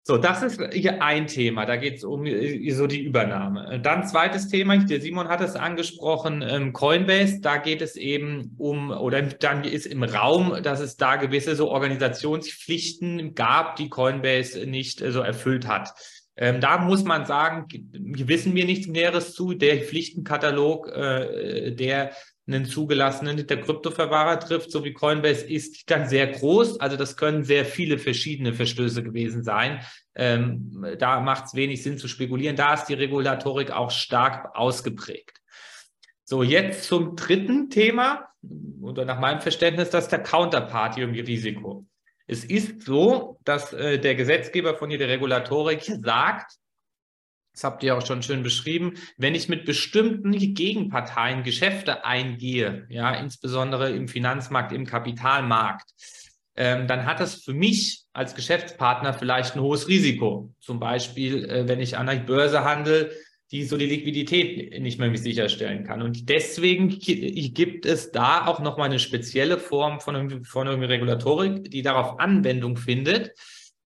So, 0.07 0.17
das 0.17 0.41
ist 0.41 0.61
hier 0.71 1.03
ein 1.03 1.27
Thema. 1.27 1.65
Da 1.65 1.75
geht 1.75 1.97
es 1.97 2.05
um 2.05 2.25
äh, 2.25 2.71
so 2.71 2.87
die 2.87 3.01
Übernahme. 3.01 3.81
Dann 3.81 4.07
zweites 4.07 4.47
Thema, 4.47 4.77
der 4.77 5.01
Simon 5.01 5.27
hat 5.27 5.41
es 5.41 5.57
angesprochen, 5.57 6.41
ähm, 6.47 6.71
Coinbase. 6.71 7.41
Da 7.41 7.57
geht 7.57 7.81
es 7.81 7.97
eben 7.97 8.55
um, 8.57 8.89
oder 8.91 9.21
dann 9.21 9.65
ist 9.65 9.85
im 9.85 10.03
Raum, 10.03 10.63
dass 10.63 10.79
es 10.79 10.95
da 10.95 11.17
gewisse 11.17 11.57
so 11.57 11.69
Organisationspflichten 11.69 13.35
gab, 13.35 13.75
die 13.75 13.89
Coinbase 13.89 14.65
nicht 14.65 15.01
äh, 15.01 15.11
so 15.11 15.19
erfüllt 15.19 15.67
hat. 15.67 15.93
Ähm, 16.37 16.61
da 16.61 16.77
muss 16.77 17.03
man 17.03 17.25
sagen, 17.25 17.67
wissen 17.91 18.55
wir 18.55 18.63
nichts 18.63 18.87
Näheres 18.87 19.33
zu. 19.33 19.55
Der 19.55 19.81
Pflichtenkatalog, 19.81 20.87
äh, 20.87 21.71
der 21.73 22.11
einen 22.47 22.65
zugelassenen 22.65 23.45
der 23.45 23.61
Kryptoverwahrer 23.61 24.39
trifft, 24.39 24.71
so 24.71 24.83
wie 24.83 24.93
Coinbase, 24.93 25.45
ist 25.45 25.89
dann 25.91 26.07
sehr 26.07 26.27
groß. 26.27 26.79
Also 26.79 26.95
das 26.95 27.17
können 27.17 27.43
sehr 27.43 27.65
viele 27.65 27.97
verschiedene 27.97 28.53
Verstöße 28.53 29.03
gewesen 29.03 29.43
sein. 29.43 29.81
Ähm, 30.15 30.85
da 30.97 31.19
macht 31.19 31.45
es 31.45 31.55
wenig 31.55 31.83
Sinn 31.83 31.97
zu 31.97 32.07
spekulieren. 32.07 32.55
Da 32.55 32.73
ist 32.73 32.85
die 32.85 32.93
Regulatorik 32.93 33.71
auch 33.71 33.91
stark 33.91 34.55
ausgeprägt. 34.55 35.41
So, 36.23 36.43
jetzt 36.43 36.85
zum 36.85 37.15
dritten 37.15 37.69
Thema, 37.69 38.27
oder 38.81 39.05
nach 39.05 39.19
meinem 39.19 39.41
Verständnis, 39.41 39.89
das 39.89 40.05
ist 40.05 40.11
der 40.11 40.23
Counterparty 40.23 41.01
irgendwie 41.01 41.21
Risiko. 41.21 41.85
Es 42.27 42.43
ist 42.43 42.81
so, 42.81 43.39
dass 43.43 43.73
äh, 43.73 43.99
der 43.99 44.15
Gesetzgeber 44.15 44.75
von 44.75 44.89
der 44.89 45.07
Regulatorik 45.07 45.83
sagt, 46.03 46.57
das 47.57 47.63
habt 47.63 47.81
ihr 47.81 47.97
auch 47.97 48.05
schon 48.05 48.21
schön 48.21 48.43
beschrieben, 48.43 48.93
wenn 49.17 49.33
ich 49.33 49.49
mit 49.49 49.65
bestimmten 49.65 50.31
Gegenparteien 50.31 51.41
Geschäfte 51.41 52.05
eingehe, 52.05 52.85
ja, 52.89 53.15
insbesondere 53.15 53.89
im 53.89 54.07
Finanzmarkt, 54.07 54.71
im 54.73 54.85
Kapitalmarkt, 54.85 55.89
ähm, 56.55 56.87
dann 56.87 57.07
hat 57.07 57.19
das 57.19 57.33
für 57.33 57.55
mich 57.55 58.03
als 58.13 58.35
Geschäftspartner 58.35 59.15
vielleicht 59.15 59.55
ein 59.55 59.61
hohes 59.61 59.87
Risiko. 59.87 60.53
Zum 60.59 60.79
Beispiel, 60.79 61.45
äh, 61.45 61.67
wenn 61.67 61.79
ich 61.79 61.97
an 61.97 62.05
der 62.05 62.17
Börse 62.17 62.63
handle, 62.63 63.09
die 63.49 63.63
so 63.63 63.75
die 63.75 63.87
Liquidität 63.87 64.79
nicht 64.79 64.99
mehr 64.99 65.17
sicherstellen 65.17 65.83
kann. 65.83 66.03
Und 66.03 66.29
deswegen 66.29 66.89
gibt 66.89 67.87
es 67.87 68.11
da 68.11 68.45
auch 68.45 68.59
nochmal 68.59 68.89
eine 68.89 68.99
spezielle 68.99 69.57
Form 69.57 69.99
von, 69.99 70.45
von 70.45 70.67
Regulatorik, 70.67 71.71
die 71.71 71.81
darauf 71.81 72.19
Anwendung 72.19 72.77
findet. 72.77 73.31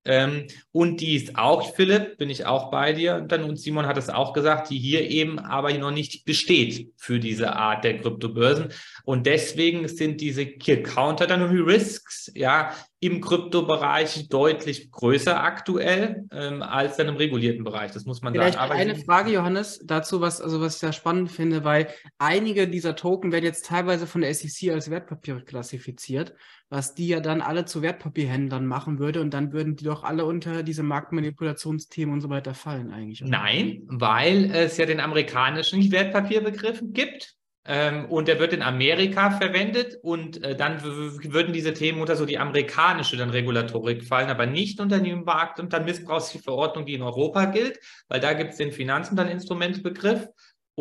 Ähm, 0.04 0.48
und 0.72 1.00
die 1.02 1.16
ist 1.16 1.38
auch, 1.38 1.76
Philipp, 1.76 2.18
bin 2.18 2.30
ich 2.30 2.46
auch 2.46 2.72
bei 2.72 2.94
dir. 2.94 3.16
Und 3.16 3.32
dann, 3.32 3.44
und 3.44 3.58
Simon 3.58 3.86
hat 3.86 3.98
es 3.98 4.10
auch 4.10 4.34
gesagt, 4.34 4.70
die 4.70 4.80
hier 4.80 5.10
eben 5.10 5.38
aber 5.38 5.74
noch 5.78 5.92
nicht 5.92 6.26
besteht 6.26 6.92
für 6.98 7.20
diese 7.20 7.56
Art 7.56 7.84
der 7.84 8.00
Kryptobörsen. 8.00 8.74
Und 9.04 9.28
deswegen 9.28 9.88
sind 9.88 10.22
diese 10.22 10.48
Counter 10.48 11.28
dann 11.28 11.44
Risks, 11.44 12.32
ja, 12.34 12.74
im 13.04 13.20
Kryptobereich 13.20 14.30
deutlich 14.30 14.92
größer 14.92 15.44
aktuell 15.44 16.28
ähm, 16.32 16.62
als 16.62 16.98
dann 16.98 17.08
im 17.08 17.16
regulierten 17.16 17.64
Bereich. 17.64 17.92
Das 17.92 18.06
muss 18.06 18.22
man 18.22 18.32
Vielleicht 18.32 18.60
sagen. 18.60 18.72
Aber 18.72 18.80
eine 18.80 18.96
Frage, 18.96 19.32
Johannes, 19.32 19.82
dazu, 19.84 20.22
was, 20.22 20.40
also 20.40 20.62
was 20.62 20.76
ich 20.76 20.82
sehr 20.82 20.94
spannend 20.94 21.32
finde, 21.32 21.64
weil 21.64 21.88
einige 22.20 22.68
dieser 22.68 22.96
Token 22.96 23.32
werden 23.32 23.44
jetzt 23.44 23.66
teilweise 23.66 24.06
von 24.06 24.22
der 24.22 24.32
SEC 24.36 24.72
als 24.72 24.92
Wertpapiere 24.92 25.44
klassifiziert, 25.44 26.36
was 26.70 26.94
die 26.94 27.08
ja 27.08 27.22
dann 27.22 27.42
alle 27.42 27.66
zu 27.66 27.82
Wertpapierhändlern 27.82 28.68
machen 28.68 29.00
würde 29.00 29.22
und 29.22 29.34
dann 29.34 29.52
würden 29.52 29.76
die 29.76 29.86
doch 29.86 30.04
alle 30.04 30.26
unter 30.26 30.62
diese 30.62 30.84
Marktmanipulationsthemen 30.84 32.14
und 32.14 32.22
so 32.22 32.30
weiter 32.30 32.54
fallen 32.54 32.92
eigentlich. 32.92 33.24
Oder? 33.24 33.32
Nein, 33.32 33.82
weil 33.88 34.52
es 34.54 34.78
ja 34.78 34.86
den 34.86 35.00
amerikanischen 35.00 35.92
Wertpapierbegriff 35.92 36.84
gibt 36.84 37.36
ähm, 37.66 38.06
und 38.06 38.28
der 38.28 38.40
wird 38.40 38.54
in 38.54 38.64
Amerika 38.64 39.32
verwendet 39.32 39.98
und 40.02 40.44
äh, 40.44 40.56
dann 40.56 40.84
würden 40.84 41.54
diese 41.54 41.74
Themen 41.74 42.02
unter 42.02 42.16
so 42.16 42.26
die 42.26 42.40
amerikanische 42.40 43.18
dann 43.18 43.30
Regulatorik 43.30 44.04
fallen, 44.04 44.30
aber 44.30 44.48
nicht 44.48 44.80
unter 44.80 45.00
den 45.00 45.24
Markt- 45.24 45.60
und 45.60 45.72
dann 45.72 45.86
Missbrauchsverordnung, 45.86 46.86
die 46.86 46.96
in 46.96 47.04
Europa 47.04 47.46
gilt, 47.46 47.80
weil 48.08 48.20
da 48.20 48.34
gibt 48.34 48.52
es 48.52 48.58
den 48.58 48.72
Finanz- 48.72 49.10
und 49.12 49.18
dann 49.18 49.28
Instrumentbegriff 49.28 50.28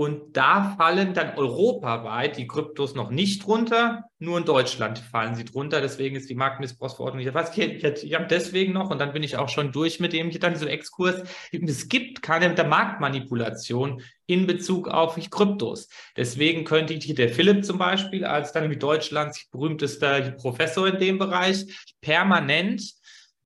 und 0.01 0.35
da 0.35 0.77
fallen 0.79 1.13
dann 1.13 1.37
europaweit 1.37 2.39
die 2.39 2.47
Kryptos 2.47 2.95
noch 2.95 3.11
nicht 3.11 3.45
drunter, 3.45 4.05
nur 4.19 4.39
in 4.39 4.47
Deutschland 4.47 4.99
fallen 4.99 5.35
sie 5.35 5.45
drunter. 5.45 5.83
Deswegen 5.83 6.17
ist 6.17 6.31
die 6.31 6.35
Marktmissbrauchsverordnung 6.35 7.23
nicht. 7.23 7.35
Was 7.35 7.55
ich, 7.55 7.85
ich, 7.85 8.05
ich 8.05 8.15
habe 8.15 8.25
deswegen 8.25 8.73
noch, 8.73 8.89
und 8.89 8.99
dann 8.99 9.13
bin 9.13 9.23
ich 9.23 9.37
auch 9.37 9.51
schon 9.51 9.73
durch 9.73 10.01
mit 10.01 10.15
dem, 10.15 10.31
hier 10.31 10.41
dann 10.41 10.57
so 10.57 10.65
Exkurs. 10.65 11.23
Es 11.53 11.91
gibt 11.91 12.23
keine 12.23 12.49
Marktmanipulation 12.65 14.01
in 14.25 14.47
Bezug 14.47 14.89
auf 14.89 15.19
Kryptos. 15.29 15.91
Deswegen 16.17 16.65
könnte 16.65 16.95
ich 16.95 17.15
der 17.15 17.29
Philipp 17.29 17.63
zum 17.63 17.77
Beispiel 17.77 18.25
als 18.25 18.53
dann 18.53 18.71
wie 18.71 18.79
Deutschlands 18.79 19.51
berühmtester 19.51 20.31
Professor 20.31 20.89
in 20.89 20.99
dem 20.99 21.19
Bereich 21.19 21.67
permanent 22.01 22.95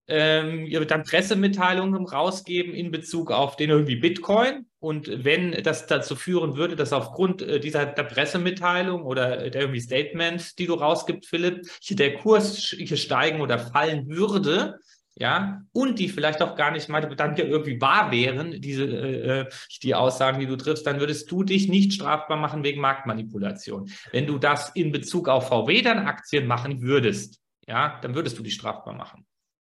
ähm, 0.07 0.69
dann 0.87 1.03
Pressemitteilungen 1.03 2.07
rausgeben 2.07 2.75
in 2.75 2.93
Bezug 2.93 3.33
auf 3.33 3.57
den 3.57 3.71
irgendwie 3.71 3.97
Bitcoin. 3.97 4.67
Und 4.85 5.25
wenn 5.25 5.53
das 5.63 5.87
dazu 5.87 6.15
führen 6.15 6.59
würde, 6.59 6.77
dass 6.77 6.93
aufgrund 6.93 7.41
äh, 7.41 7.59
dieser 7.59 7.87
Pressemitteilung 7.87 9.05
oder 9.05 9.49
der 9.49 9.63
irgendwie 9.63 9.81
Statement, 9.81 10.59
die 10.59 10.67
du 10.67 10.75
rausgibst, 10.75 11.27
Philipp, 11.27 11.67
der 11.89 12.17
Kurs 12.17 12.59
hier 12.77 12.99
steigen 12.99 13.41
oder 13.41 13.59
fallen 13.59 14.11
würde, 14.11 14.79
ja, 15.19 15.63
und 15.73 15.99
die 15.99 16.11
vielleicht 16.11 16.43
auch 16.43 16.55
gar 16.55 16.71
nicht 16.71 16.91
mal 16.91 17.01
dann 17.01 17.35
irgendwie 17.35 17.81
wahr 17.81 18.11
wären, 18.11 18.61
diese 18.61 18.85
äh, 18.85 19.41
äh, 19.41 19.47
die 19.83 19.95
Aussagen, 19.95 20.39
die 20.39 20.47
du 20.47 20.57
triffst, 20.57 20.87
dann 20.87 21.01
würdest 21.01 21.31
du 21.31 21.45
dich 21.45 21.67
nicht 21.67 21.95
strafbar 21.95 22.37
machen 22.37 22.63
wegen 22.63 22.83
Marktmanipulation. 22.83 23.91
Wenn 24.13 24.27
du 24.27 24.37
das 24.37 24.69
in 24.75 24.93
Bezug 24.93 25.31
auf 25.31 25.49
VW 25.49 25.81
dann 25.81 26.01
Aktien 26.01 26.47
machen 26.47 26.83
würdest, 26.83 27.41
ja, 27.67 27.99
dann 28.03 28.15
würdest 28.15 28.39
du 28.39 28.43
dich 28.43 28.53
strafbar 28.53 28.93
machen. 28.93 29.25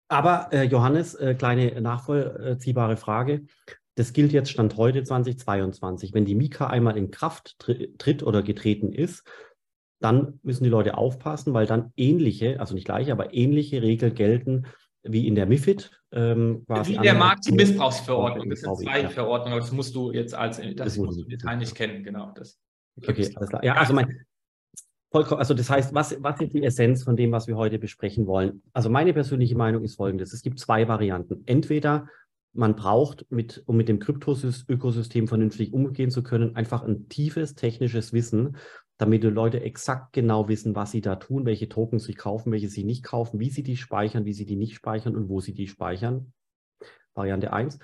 Aber 0.07 0.47
äh, 0.51 0.63
Johannes, 0.63 1.13
äh, 1.13 1.35
kleine 1.35 1.79
nachvollziehbare 1.81 2.97
Frage. 2.97 3.43
Das 3.95 4.13
gilt 4.13 4.33
jetzt 4.33 4.49
Stand 4.49 4.77
heute 4.77 5.03
2022. 5.03 6.13
Wenn 6.13 6.25
die 6.25 6.35
Mika 6.35 6.67
einmal 6.67 6.97
in 6.97 7.11
Kraft 7.11 7.57
tritt 7.59 8.23
oder 8.23 8.41
getreten 8.41 8.91
ist, 8.91 9.23
dann 9.99 10.39
müssen 10.43 10.63
die 10.63 10.69
Leute 10.69 10.97
aufpassen, 10.97 11.53
weil 11.53 11.65
dann 11.65 11.93
ähnliche, 11.95 12.59
also 12.59 12.73
nicht 12.73 12.85
gleiche, 12.85 13.11
aber 13.11 13.33
ähnliche 13.33 13.81
Regeln 13.81 14.15
gelten 14.15 14.65
wie 15.03 15.27
in 15.27 15.35
der 15.35 15.45
MIFID. 15.45 15.91
Ähm, 16.11 16.65
wie 16.67 16.95
in 16.95 17.01
der 17.01 17.13
Marktmissbrauchsverordnung. 17.13 18.49
Das 18.49 18.61
sind 18.61 18.77
zwei 18.77 19.01
ja. 19.01 19.09
Verordnungen, 19.09 19.59
das 19.59 19.71
musst 19.71 19.95
du 19.95 20.11
jetzt 20.11 20.33
als 20.33 20.57
das, 20.57 20.75
das 20.75 20.97
musst 20.97 21.19
du 21.19 21.25
Detail 21.25 21.57
nicht 21.57 21.75
kennen, 21.75 22.03
genau. 22.03 22.31
Das 22.35 22.59
okay, 22.97 23.31
alles 23.35 23.49
klar. 23.49 23.63
Ja, 23.63 23.75
also 23.75 23.93
mein, 23.93 24.25
also 25.11 25.53
das 25.53 25.69
heißt, 25.69 25.93
was, 25.93 26.15
was 26.21 26.41
ist 26.41 26.53
die 26.53 26.63
Essenz 26.63 27.03
von 27.03 27.15
dem, 27.15 27.31
was 27.31 27.47
wir 27.47 27.55
heute 27.55 27.79
besprechen 27.79 28.25
wollen? 28.27 28.63
Also 28.73 28.89
meine 28.89 29.13
persönliche 29.13 29.55
Meinung 29.55 29.83
ist 29.83 29.95
folgendes. 29.95 30.33
Es 30.33 30.41
gibt 30.41 30.59
zwei 30.59 30.87
Varianten. 30.87 31.43
Entweder 31.45 32.07
man 32.53 32.75
braucht, 32.75 33.25
mit, 33.31 33.63
um 33.65 33.75
mit 33.77 33.89
dem 33.89 33.99
Krypto-Ökosystem 33.99 35.27
vernünftig 35.27 35.73
umgehen 35.73 36.11
zu 36.11 36.23
können, 36.23 36.55
einfach 36.55 36.83
ein 36.83 37.09
tiefes 37.09 37.55
technisches 37.55 38.13
Wissen 38.13 38.57
damit 38.97 39.23
die 39.23 39.27
Leute 39.27 39.61
exakt 39.61 40.13
genau 40.13 40.47
wissen, 40.47 40.75
was 40.75 40.91
sie 40.91 41.01
da 41.01 41.15
tun, 41.15 41.45
welche 41.45 41.67
Tokens 41.67 42.05
sie 42.05 42.13
kaufen, 42.13 42.51
welche 42.51 42.69
sie 42.69 42.83
nicht 42.83 43.03
kaufen, 43.03 43.39
wie 43.39 43.49
sie 43.49 43.63
die 43.63 43.77
speichern, 43.77 44.25
wie 44.25 44.33
sie 44.33 44.45
die 44.45 44.55
nicht 44.55 44.75
speichern 44.75 45.15
und 45.15 45.29
wo 45.29 45.39
sie 45.41 45.53
die 45.53 45.67
speichern. 45.67 46.33
Variante 47.13 47.51
1. 47.51 47.79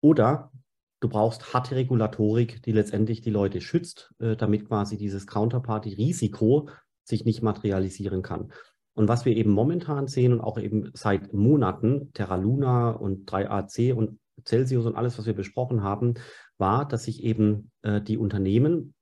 Oder 0.00 0.52
du 1.00 1.08
brauchst 1.08 1.54
harte 1.54 1.76
Regulatorik, 1.76 2.62
die 2.62 2.72
letztendlich 2.72 3.20
die 3.20 3.30
Leute 3.30 3.60
schützt, 3.60 4.12
äh, 4.18 4.36
damit 4.36 4.66
quasi 4.66 4.96
dieses 4.96 5.26
Counterparty-Risiko 5.26 6.68
sich 7.04 7.24
nicht 7.24 7.42
materialisieren 7.42 8.22
kann. 8.22 8.52
Und 8.94 9.08
was 9.08 9.24
wir 9.24 9.36
eben 9.36 9.50
momentan 9.50 10.06
sehen 10.06 10.32
und 10.32 10.40
auch 10.40 10.58
eben 10.58 10.90
seit 10.94 11.32
Monaten, 11.32 12.12
Terra 12.12 12.36
Luna 12.36 12.90
und 12.90 13.30
3AC 13.30 13.94
und 13.94 14.18
Celsius 14.44 14.86
und 14.86 14.96
alles, 14.96 15.18
was 15.18 15.26
wir 15.26 15.34
besprochen 15.34 15.82
haben, 15.82 16.14
war, 16.58 16.86
dass 16.86 17.04
sich 17.04 17.22
eben 17.22 17.70
äh, 17.82 18.00
die 18.00 18.18
Unternehmen 18.18 18.94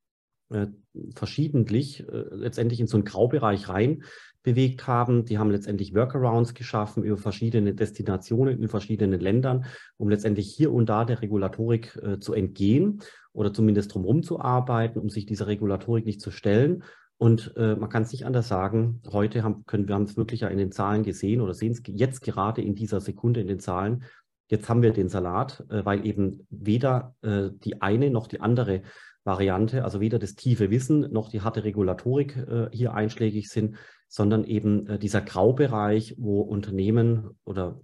äh, 0.50 0.66
verschiedentlich 1.14 2.00
äh, 2.08 2.24
letztendlich 2.32 2.80
in 2.80 2.86
so 2.86 2.96
einen 2.96 3.04
Graubereich 3.04 3.68
rein 3.68 4.02
bewegt 4.42 4.86
haben. 4.86 5.24
Die 5.24 5.38
haben 5.38 5.50
letztendlich 5.50 5.94
Workarounds 5.94 6.54
geschaffen 6.54 7.04
über 7.04 7.16
verschiedene 7.16 7.74
Destinationen 7.74 8.60
in 8.60 8.68
verschiedenen 8.68 9.20
Ländern, 9.20 9.66
um 9.96 10.08
letztendlich 10.08 10.52
hier 10.52 10.72
und 10.72 10.88
da 10.88 11.04
der 11.04 11.22
Regulatorik 11.22 11.96
äh, 12.02 12.18
zu 12.18 12.32
entgehen 12.32 13.00
oder 13.32 13.52
zumindest 13.52 13.94
drumherum 13.94 14.22
zu 14.22 14.40
arbeiten, 14.40 14.98
um 14.98 15.08
sich 15.08 15.26
dieser 15.26 15.46
Regulatorik 15.46 16.04
nicht 16.06 16.20
zu 16.20 16.30
stellen. 16.30 16.82
Und 17.20 17.52
äh, 17.58 17.76
man 17.76 17.90
kann 17.90 18.04
es 18.04 18.12
nicht 18.12 18.24
anders 18.24 18.48
sagen. 18.48 19.02
Heute 19.12 19.42
haben, 19.42 19.66
können 19.66 19.86
wir 19.86 19.94
haben 19.94 20.04
es 20.04 20.16
wirklich 20.16 20.40
ja 20.40 20.48
in 20.48 20.56
den 20.56 20.72
Zahlen 20.72 21.02
gesehen 21.02 21.42
oder 21.42 21.52
sehen 21.52 21.72
es 21.72 21.82
jetzt 21.86 22.22
gerade 22.22 22.62
in 22.62 22.74
dieser 22.74 23.02
Sekunde 23.02 23.42
in 23.42 23.46
den 23.46 23.60
Zahlen. 23.60 24.04
Jetzt 24.48 24.70
haben 24.70 24.80
wir 24.80 24.94
den 24.94 25.10
Salat, 25.10 25.62
äh, 25.68 25.84
weil 25.84 26.06
eben 26.06 26.46
weder 26.48 27.14
äh, 27.20 27.50
die 27.52 27.82
eine 27.82 28.08
noch 28.08 28.26
die 28.26 28.40
andere 28.40 28.80
Variante, 29.22 29.84
also 29.84 30.00
weder 30.00 30.18
das 30.18 30.34
tiefe 30.34 30.70
Wissen 30.70 31.12
noch 31.12 31.28
die 31.28 31.42
harte 31.42 31.62
Regulatorik 31.62 32.38
äh, 32.38 32.70
hier 32.72 32.94
einschlägig 32.94 33.50
sind, 33.50 33.76
sondern 34.08 34.44
eben 34.44 34.86
äh, 34.86 34.98
dieser 34.98 35.20
Graubereich, 35.20 36.14
wo 36.16 36.40
Unternehmen 36.40 37.38
oder 37.44 37.82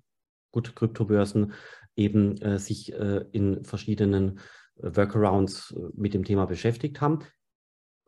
gut 0.50 0.74
Kryptobörsen 0.74 1.52
eben 1.94 2.40
äh, 2.40 2.58
sich 2.58 2.90
äh, 2.94 3.26
in 3.32 3.64
verschiedenen 3.64 4.38
äh, 4.78 4.96
Workarounds 4.96 5.74
äh, 5.76 5.90
mit 5.94 6.14
dem 6.14 6.24
Thema 6.24 6.46
beschäftigt 6.46 7.02
haben, 7.02 7.18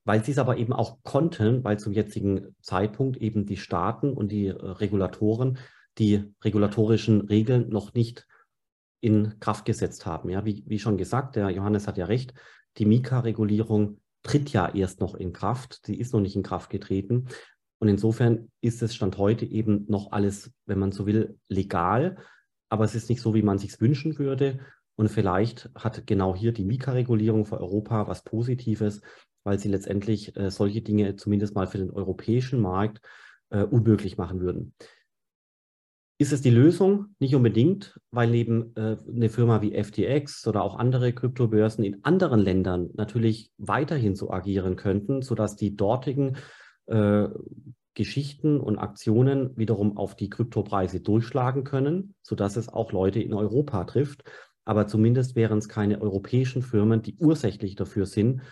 weil 0.09 0.25
sie 0.25 0.33
es 0.33 0.39
aber 0.39 0.57
eben 0.57 0.73
auch 0.73 1.03
konnten, 1.03 1.63
weil 1.65 1.79
zum 1.79 1.93
jetzigen 1.93 2.57
Zeitpunkt 2.63 3.19
eben 3.19 3.45
die 3.45 3.59
Staaten 3.59 4.15
und 4.15 4.33
die 4.33 4.49
Regulatoren 4.49 5.59
die 5.99 6.33
regulatorischen 6.43 7.23
Regeln 7.23 7.69
noch 7.69 7.93
nicht 7.93 8.27
in 9.01 9.39
Kraft 9.39 9.67
gesetzt 9.67 10.07
haben. 10.07 10.31
Ja, 10.31 10.47
wie, 10.47 10.65
wie 10.67 10.79
schon 10.79 10.97
gesagt, 10.97 11.37
der 11.37 11.51
Johannes 11.51 11.87
hat 11.87 11.99
ja 11.99 12.07
recht, 12.07 12.33
die 12.79 12.87
Mika-Regulierung 12.87 14.01
tritt 14.23 14.51
ja 14.51 14.75
erst 14.75 15.01
noch 15.01 15.15
in 15.15 15.35
Kraft. 15.35 15.81
Sie 15.85 15.99
ist 15.99 16.15
noch 16.15 16.21
nicht 16.21 16.37
in 16.37 16.43
Kraft 16.43 16.71
getreten. 16.71 17.29
Und 17.79 17.89
insofern 17.89 18.51
ist 18.63 18.81
es 18.81 18.95
Stand 18.95 19.19
heute 19.19 19.45
eben 19.45 19.85
noch 19.89 20.13
alles, 20.13 20.51
wenn 20.65 20.79
man 20.79 20.91
so 20.91 21.07
will, 21.07 21.39
legal. 21.49 22.17
Aber 22.71 22.85
es 22.85 22.95
ist 22.95 23.11
nicht 23.11 23.21
so, 23.21 23.35
wie 23.35 23.43
man 23.43 23.59
sich 23.59 23.79
wünschen 23.79 24.19
würde. 24.19 24.61
Und 24.97 25.11
vielleicht 25.11 25.71
hat 25.75 26.07
genau 26.07 26.35
hier 26.35 26.53
die 26.53 26.65
Mika-Regulierung 26.65 27.45
für 27.45 27.61
Europa 27.61 28.09
was 28.09 28.25
Positives, 28.25 29.03
weil 29.49 29.59
sie 29.59 29.71
letztendlich 29.71 30.37
äh, 30.37 30.51
solche 30.51 30.83
Dinge 30.83 31.17
zumindest 31.17 31.55
mal 31.55 31.67
für 31.67 31.79
den 31.79 31.91
europäischen 31.91 32.61
Markt 32.61 33.01
äh, 33.49 33.63
unmöglich 33.63 34.19
machen 34.19 34.41
würden. 34.41 34.75
Ist 36.21 36.35
es 36.35 36.43
die 36.43 36.51
Lösung? 36.51 37.15
Nicht 37.19 37.35
unbedingt, 37.35 37.99
weil 38.11 38.35
eben 38.35 38.77
äh, 38.77 38.99
eine 39.09 39.31
Firma 39.31 39.63
wie 39.63 39.73
FTX 39.83 40.47
oder 40.47 40.63
auch 40.63 40.79
andere 40.79 41.15
Kryptobörsen 41.15 41.83
in 41.83 42.05
anderen 42.05 42.41
Ländern 42.41 42.91
natürlich 42.93 43.51
weiterhin 43.57 44.15
so 44.17 44.31
agieren 44.31 44.77
könnten, 44.77 45.23
sodass 45.23 45.57
die 45.57 45.75
dortigen 45.75 46.37
äh, 46.85 47.29
Geschichten 47.95 48.61
und 48.61 48.77
Aktionen 48.77 49.57
wiederum 49.57 49.97
auf 49.97 50.15
die 50.15 50.29
Kryptopreise 50.29 51.01
durchschlagen 51.01 51.65
können, 51.65 52.15
sodass 52.21 52.57
es 52.57 52.69
auch 52.69 52.93
Leute 52.93 53.23
in 53.23 53.33
Europa 53.33 53.85
trifft. 53.85 54.25
Aber 54.67 54.87
zumindest 54.87 55.37
wären 55.37 55.57
es 55.57 55.71
keine 55.71 56.03
europäischen 56.03 56.61
Firmen, 56.61 57.01
die 57.01 57.17
ursächlich 57.19 57.77
dafür 57.77 58.05
sind, 58.05 58.43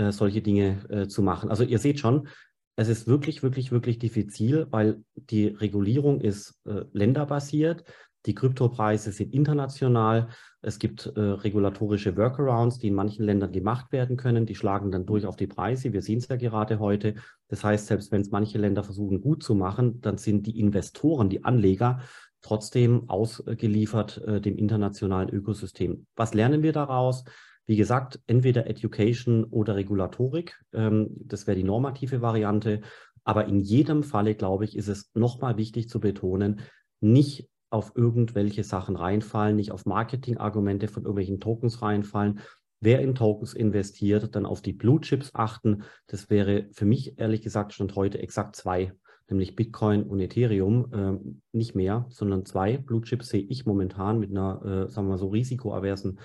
äh, 0.00 0.12
solche 0.12 0.40
Dinge 0.40 0.78
äh, 0.88 1.06
zu 1.08 1.22
machen. 1.22 1.50
Also 1.50 1.62
ihr 1.64 1.78
seht 1.78 2.00
schon, 2.00 2.28
es 2.76 2.88
ist 2.88 3.06
wirklich, 3.06 3.42
wirklich, 3.42 3.70
wirklich 3.70 3.98
diffizil, 3.98 4.66
weil 4.70 5.02
die 5.14 5.48
Regulierung 5.48 6.20
ist 6.20 6.58
äh, 6.64 6.84
länderbasiert. 6.92 7.84
Die 8.26 8.34
Kryptopreise 8.34 9.12
sind 9.12 9.34
international. 9.34 10.28
Es 10.62 10.78
gibt 10.78 11.06
äh, 11.06 11.20
regulatorische 11.20 12.16
Workarounds, 12.16 12.78
die 12.78 12.88
in 12.88 12.94
manchen 12.94 13.24
Ländern 13.24 13.52
gemacht 13.52 13.92
werden 13.92 14.16
können. 14.16 14.46
Die 14.46 14.54
schlagen 14.54 14.90
dann 14.90 15.04
durch 15.04 15.26
auf 15.26 15.36
die 15.36 15.46
Preise. 15.46 15.92
Wir 15.92 16.02
sehen 16.02 16.18
es 16.18 16.28
ja 16.28 16.36
gerade 16.36 16.78
heute. 16.78 17.14
Das 17.48 17.64
heißt, 17.64 17.86
selbst 17.86 18.12
wenn 18.12 18.22
es 18.22 18.30
manche 18.30 18.58
Länder 18.58 18.84
versuchen 18.84 19.20
gut 19.20 19.42
zu 19.42 19.54
machen, 19.54 20.00
dann 20.00 20.16
sind 20.16 20.46
die 20.46 20.58
Investoren, 20.58 21.28
die 21.28 21.44
Anleger 21.44 22.00
trotzdem 22.42 23.08
ausgeliefert 23.08 24.18
äh, 24.26 24.40
dem 24.40 24.56
internationalen 24.56 25.28
Ökosystem. 25.28 26.06
Was 26.16 26.32
lernen 26.32 26.62
wir 26.62 26.72
daraus? 26.72 27.24
Wie 27.66 27.76
gesagt, 27.76 28.20
entweder 28.26 28.66
Education 28.66 29.44
oder 29.44 29.76
Regulatorik. 29.76 30.58
Ähm, 30.72 31.10
das 31.24 31.46
wäre 31.46 31.56
die 31.56 31.64
normative 31.64 32.22
Variante. 32.22 32.80
Aber 33.24 33.46
in 33.46 33.60
jedem 33.60 34.02
Falle, 34.02 34.34
glaube 34.34 34.64
ich, 34.64 34.76
ist 34.76 34.88
es 34.88 35.10
nochmal 35.14 35.56
wichtig 35.56 35.88
zu 35.88 36.00
betonen, 36.00 36.60
nicht 37.00 37.48
auf 37.70 37.92
irgendwelche 37.94 38.64
Sachen 38.64 38.96
reinfallen, 38.96 39.56
nicht 39.56 39.70
auf 39.72 39.86
Marketingargumente 39.86 40.88
von 40.88 41.04
irgendwelchen 41.04 41.38
Tokens 41.38 41.82
reinfallen. 41.82 42.40
Wer 42.80 43.00
in 43.00 43.14
Tokens 43.14 43.54
investiert, 43.54 44.34
dann 44.34 44.46
auf 44.46 44.62
die 44.62 44.72
Blue 44.72 45.00
Chips 45.00 45.30
achten. 45.34 45.84
Das 46.06 46.30
wäre 46.30 46.66
für 46.72 46.86
mich 46.86 47.18
ehrlich 47.18 47.42
gesagt 47.42 47.74
schon 47.74 47.94
heute 47.94 48.18
exakt 48.18 48.56
zwei, 48.56 48.92
nämlich 49.28 49.54
Bitcoin 49.54 50.02
und 50.02 50.18
Ethereum. 50.18 50.90
Ähm, 50.92 51.42
nicht 51.52 51.74
mehr, 51.74 52.06
sondern 52.08 52.46
zwei. 52.46 52.78
Blue 52.78 53.02
Chips 53.02 53.28
sehe 53.28 53.42
ich 53.42 53.66
momentan 53.66 54.18
mit 54.18 54.30
einer, 54.30 54.62
äh, 54.64 54.90
sagen 54.90 55.06
wir 55.06 55.12
mal 55.12 55.18
so, 55.18 55.28
risikoaversen 55.28 56.18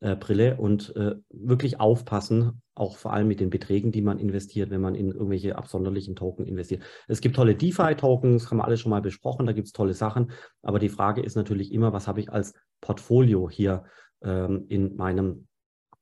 Brille 0.00 0.56
und 0.56 0.94
äh, 0.96 1.14
wirklich 1.28 1.78
aufpassen, 1.78 2.62
auch 2.74 2.96
vor 2.96 3.12
allem 3.12 3.28
mit 3.28 3.40
den 3.40 3.50
Beträgen, 3.50 3.92
die 3.92 4.00
man 4.00 4.18
investiert, 4.18 4.70
wenn 4.70 4.80
man 4.80 4.94
in 4.94 5.10
irgendwelche 5.10 5.56
absonderlichen 5.56 6.16
Token 6.16 6.46
investiert. 6.46 6.82
Es 7.06 7.20
gibt 7.20 7.36
tolle 7.36 7.54
DeFi-Tokens, 7.54 8.50
haben 8.50 8.58
wir 8.58 8.64
alles 8.64 8.80
schon 8.80 8.90
mal 8.90 9.02
besprochen, 9.02 9.46
da 9.46 9.52
gibt 9.52 9.66
es 9.66 9.72
tolle 9.72 9.92
Sachen, 9.92 10.30
aber 10.62 10.78
die 10.78 10.88
Frage 10.88 11.20
ist 11.20 11.36
natürlich 11.36 11.72
immer, 11.72 11.92
was 11.92 12.08
habe 12.08 12.20
ich 12.20 12.32
als 12.32 12.54
Portfolio 12.80 13.50
hier 13.50 13.84
ähm, 14.22 14.64
in, 14.68 14.96
meinem, 14.96 15.46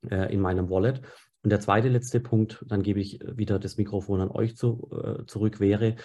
äh, 0.09 0.33
in 0.33 0.41
meinem 0.41 0.71
Wallet? 0.71 1.03
Und 1.43 1.51
der 1.51 1.61
zweite 1.61 1.89
letzte 1.89 2.21
Punkt, 2.21 2.65
dann 2.69 2.83
gebe 2.83 3.01
ich 3.01 3.19
wieder 3.35 3.59
das 3.59 3.79
Mikrofon 3.79 4.21
an 4.21 4.31
euch 4.31 4.57
zu, 4.57 4.91
äh, 4.93 5.25
zurück, 5.27 5.61
wäre, 5.61 5.97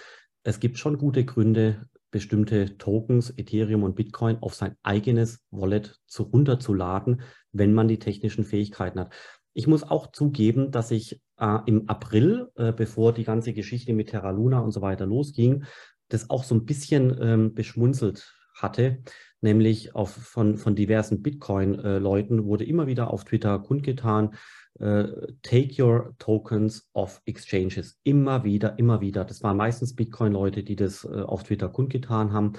es 0.42 0.60
gibt 0.60 0.78
schon 0.78 0.98
gute 0.98 1.24
Gründe, 1.24 1.86
bestimmte 2.10 2.76
Tokens, 2.78 3.30
Ethereum 3.36 3.82
und 3.82 3.96
Bitcoin 3.96 4.38
auf 4.40 4.54
sein 4.54 4.76
eigenes 4.82 5.40
Wallet 5.50 5.98
zu 6.06 6.24
runterzuladen, 6.24 7.22
wenn 7.54 7.72
man 7.72 7.88
die 7.88 7.98
technischen 7.98 8.44
Fähigkeiten 8.44 9.00
hat. 9.00 9.12
Ich 9.54 9.66
muss 9.66 9.84
auch 9.84 10.08
zugeben, 10.12 10.70
dass 10.70 10.90
ich 10.90 11.20
äh, 11.38 11.58
im 11.66 11.88
April, 11.88 12.50
äh, 12.56 12.72
bevor 12.72 13.12
die 13.14 13.24
ganze 13.24 13.52
Geschichte 13.52 13.92
mit 13.92 14.10
Terra 14.10 14.30
Luna 14.30 14.60
und 14.60 14.72
so 14.72 14.82
weiter 14.82 15.06
losging, 15.06 15.64
das 16.08 16.28
auch 16.28 16.44
so 16.44 16.54
ein 16.54 16.66
bisschen 16.66 17.16
ähm, 17.20 17.54
beschmunzelt 17.54 18.34
hatte, 18.54 18.98
nämlich 19.40 19.94
auf, 19.94 20.10
von, 20.10 20.56
von 20.58 20.74
diversen 20.74 21.22
Bitcoin-Leuten 21.22 22.44
wurde 22.44 22.64
immer 22.64 22.86
wieder 22.86 23.10
auf 23.12 23.24
Twitter 23.24 23.58
kundgetan, 23.58 24.34
äh, 24.80 25.04
take 25.42 25.82
your 25.82 26.14
tokens 26.18 26.88
off 26.92 27.20
exchanges. 27.26 27.98
Immer 28.02 28.44
wieder, 28.44 28.78
immer 28.78 29.00
wieder. 29.00 29.24
Das 29.24 29.42
waren 29.42 29.56
meistens 29.56 29.94
Bitcoin-Leute, 29.94 30.64
die 30.64 30.76
das 30.76 31.04
äh, 31.04 31.22
auf 31.22 31.44
Twitter 31.44 31.68
kundgetan 31.68 32.32
haben. 32.32 32.54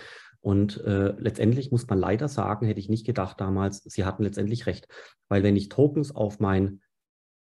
Und 0.45 0.79
äh, 0.81 1.15
letztendlich 1.17 1.71
muss 1.71 1.87
man 1.87 1.97
leider 1.97 2.27
sagen, 2.27 2.67
hätte 2.67 2.79
ich 2.79 2.87
nicht 2.87 3.03
gedacht 3.03 3.41
damals, 3.41 3.81
sie 3.83 4.05
hatten 4.05 4.21
letztendlich 4.21 4.67
recht. 4.67 4.87
Weil 5.27 5.41
wenn 5.41 5.55
ich 5.55 5.69
Tokens 5.69 6.13
auf 6.13 6.39
mein 6.39 6.81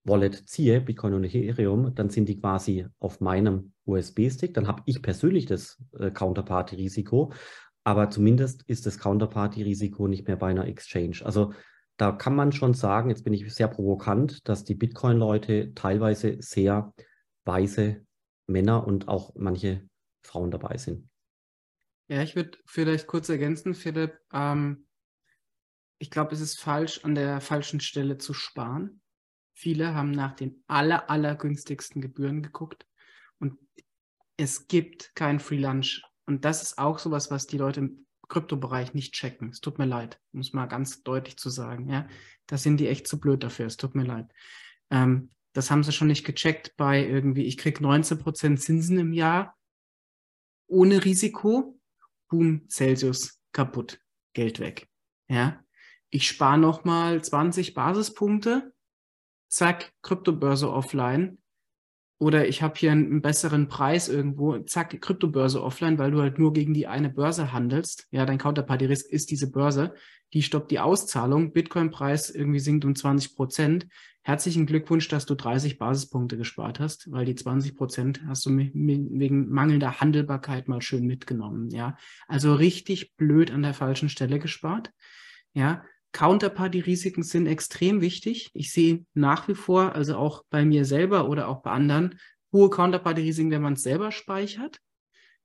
Wallet 0.03 0.47
ziehe, 0.47 0.79
Bitcoin 0.79 1.15
und 1.15 1.23
Ethereum, 1.23 1.95
dann 1.95 2.11
sind 2.11 2.29
die 2.29 2.39
quasi 2.39 2.85
auf 2.99 3.19
meinem 3.19 3.73
USB-Stick. 3.85 4.53
Dann 4.53 4.67
habe 4.67 4.83
ich 4.85 5.01
persönlich 5.01 5.47
das 5.47 5.81
äh, 5.97 6.11
Counterparty-Risiko, 6.11 7.33
aber 7.83 8.11
zumindest 8.11 8.61
ist 8.67 8.85
das 8.85 8.99
Counterparty-Risiko 8.99 10.07
nicht 10.07 10.27
mehr 10.27 10.37
bei 10.37 10.51
einer 10.51 10.67
Exchange. 10.67 11.21
Also 11.23 11.51
da 11.97 12.11
kann 12.11 12.35
man 12.35 12.51
schon 12.51 12.75
sagen, 12.75 13.09
jetzt 13.09 13.23
bin 13.23 13.33
ich 13.33 13.51
sehr 13.51 13.69
provokant, 13.69 14.47
dass 14.47 14.65
die 14.65 14.75
Bitcoin-Leute 14.75 15.73
teilweise 15.73 16.37
sehr 16.41 16.93
weise 17.43 18.05
Männer 18.45 18.85
und 18.85 19.07
auch 19.07 19.33
manche 19.33 19.81
Frauen 20.21 20.51
dabei 20.51 20.77
sind. 20.77 21.09
Ja, 22.13 22.21
ich 22.21 22.35
würde 22.35 22.59
vielleicht 22.67 23.07
kurz 23.07 23.27
ergänzen, 23.29 23.73
Philipp. 23.73 24.19
Ähm, 24.31 24.85
ich 25.97 26.11
glaube, 26.11 26.35
es 26.35 26.41
ist 26.41 26.61
falsch, 26.61 27.03
an 27.03 27.15
der 27.15 27.41
falschen 27.41 27.79
Stelle 27.79 28.19
zu 28.19 28.35
sparen. 28.35 29.01
Viele 29.55 29.95
haben 29.95 30.11
nach 30.11 30.35
den 30.35 30.63
aller, 30.67 31.09
allergünstigsten 31.09 32.03
Gebühren 32.03 32.43
geguckt 32.43 32.85
und 33.39 33.57
es 34.37 34.67
gibt 34.67 35.15
kein 35.15 35.39
Free 35.39 35.57
Lunch. 35.57 36.03
Und 36.27 36.45
das 36.45 36.61
ist 36.61 36.77
auch 36.77 36.99
sowas, 36.99 37.31
was 37.31 37.47
die 37.47 37.57
Leute 37.57 37.79
im 37.79 38.05
Kryptobereich 38.29 38.93
nicht 38.93 39.15
checken. 39.15 39.49
Es 39.49 39.59
tut 39.59 39.79
mir 39.79 39.85
leid, 39.85 40.21
muss 40.33 40.53
mal 40.53 40.67
ganz 40.67 41.01
deutlich 41.01 41.37
zu 41.37 41.49
sagen. 41.49 41.89
Ja, 41.89 42.07
da 42.45 42.57
sind 42.57 42.77
die 42.77 42.89
echt 42.89 43.07
zu 43.07 43.19
blöd 43.19 43.43
dafür. 43.43 43.65
Es 43.65 43.77
tut 43.77 43.95
mir 43.95 44.05
leid. 44.05 44.31
Ähm, 44.91 45.31
das 45.53 45.71
haben 45.71 45.83
sie 45.83 45.91
schon 45.91 46.09
nicht 46.09 46.25
gecheckt 46.25 46.77
bei 46.77 47.03
irgendwie, 47.03 47.45
ich 47.45 47.57
kriege 47.57 47.83
19% 47.83 48.57
Zinsen 48.57 48.99
im 48.99 49.13
Jahr 49.13 49.57
ohne 50.67 51.03
Risiko. 51.03 51.79
Boom, 52.33 52.67
Celsius 52.67 53.39
kaputt, 53.51 54.01
Geld 54.33 54.59
weg. 54.59 54.89
Ja, 55.29 55.63
ich 56.09 56.27
spare 56.27 56.57
nochmal 56.57 57.23
20 57.23 57.75
Basispunkte, 57.75 58.73
zack, 59.51 59.93
Kryptobörse 60.01 60.71
offline 60.71 61.42
oder 62.19 62.47
ich 62.47 62.61
habe 62.61 62.75
hier 62.77 62.91
einen, 62.91 63.21
besseren 63.21 63.67
Preis 63.67 64.07
irgendwo, 64.07 64.57
zack, 64.59 64.99
Kryptobörse 65.01 65.61
offline, 65.61 65.97
weil 65.97 66.11
du 66.11 66.21
halt 66.21 66.39
nur 66.39 66.53
gegen 66.53 66.73
die 66.73 66.87
eine 66.87 67.09
Börse 67.09 67.51
handelst. 67.51 68.07
Ja, 68.11 68.25
dein 68.25 68.37
Counterparty-Risk 68.37 69.09
ist 69.09 69.31
diese 69.31 69.51
Börse. 69.51 69.93
Die 70.33 70.41
stoppt 70.41 70.71
die 70.71 70.79
Auszahlung. 70.79 71.53
Bitcoin-Preis 71.53 72.29
irgendwie 72.29 72.59
sinkt 72.59 72.85
um 72.85 72.95
20 72.95 73.35
Prozent. 73.35 73.87
Herzlichen 74.25 74.65
Glückwunsch, 74.65 75.09
dass 75.09 75.25
du 75.25 75.35
30 75.35 75.77
Basispunkte 75.77 76.37
gespart 76.37 76.79
hast, 76.79 77.11
weil 77.11 77.25
die 77.25 77.35
20 77.35 77.75
Prozent 77.75 78.21
hast 78.25 78.45
du 78.45 78.51
wegen 78.55 79.49
mangelnder 79.49 79.99
Handelbarkeit 79.99 80.69
mal 80.69 80.81
schön 80.81 81.05
mitgenommen. 81.05 81.69
Ja, 81.71 81.97
also 82.27 82.55
richtig 82.55 83.17
blöd 83.17 83.51
an 83.51 83.63
der 83.63 83.73
falschen 83.73 84.07
Stelle 84.07 84.39
gespart. 84.39 84.91
Ja, 85.53 85.83
Counterparty-Risiken 86.13 87.23
sind 87.23 87.47
extrem 87.47 87.99
wichtig. 87.99 88.49
Ich 88.53 88.71
sehe 88.71 89.05
nach 89.13 89.47
wie 89.47 89.55
vor, 89.55 89.95
also 89.95 90.15
auch 90.15 90.43
bei 90.49 90.63
mir 90.63 90.85
selber 90.85 91.27
oder 91.27 91.47
auch 91.47 91.61
bei 91.61 91.71
anderen, 91.71 92.19
hohe 92.51 92.69
Counterparty-Risiken, 92.69 93.51
wenn 93.51 93.61
man 93.61 93.73
es 93.73 93.83
selber 93.83 94.11
speichert. 94.11 94.79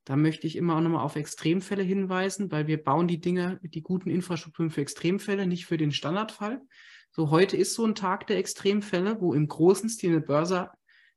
Da 0.05 0.17
möchte 0.17 0.47
ich 0.47 0.57
immer 0.57 0.77
auch 0.77 0.81
nochmal 0.81 1.05
auf 1.05 1.17
Extremfälle 1.17 1.83
hinweisen, 1.83 2.51
weil 2.51 2.67
wir 2.67 2.83
bauen 2.83 3.09
die 3.09 3.21
Dinge, 3.21 3.59
die 3.63 3.83
guten 3.83 4.09
Infrastrukturen 4.11 4.71
für 4.71 4.81
Extremfälle, 4.81 5.47
nicht 5.47 5.67
für 5.67 5.77
den 5.77 5.93
Standardfall. 5.93 6.63
So 7.11 7.31
heute 7.31 7.57
ist 7.57 7.75
so 7.75 7.85
ein 7.85 7.95
Tag 7.95 8.27
der 8.27 8.39
Extremfälle, 8.39 9.21
wo 9.21 9.35
im 9.35 9.49
großen 9.49 9.89
Stil 9.89 10.13
eine 10.13 10.21
Börse 10.21 10.71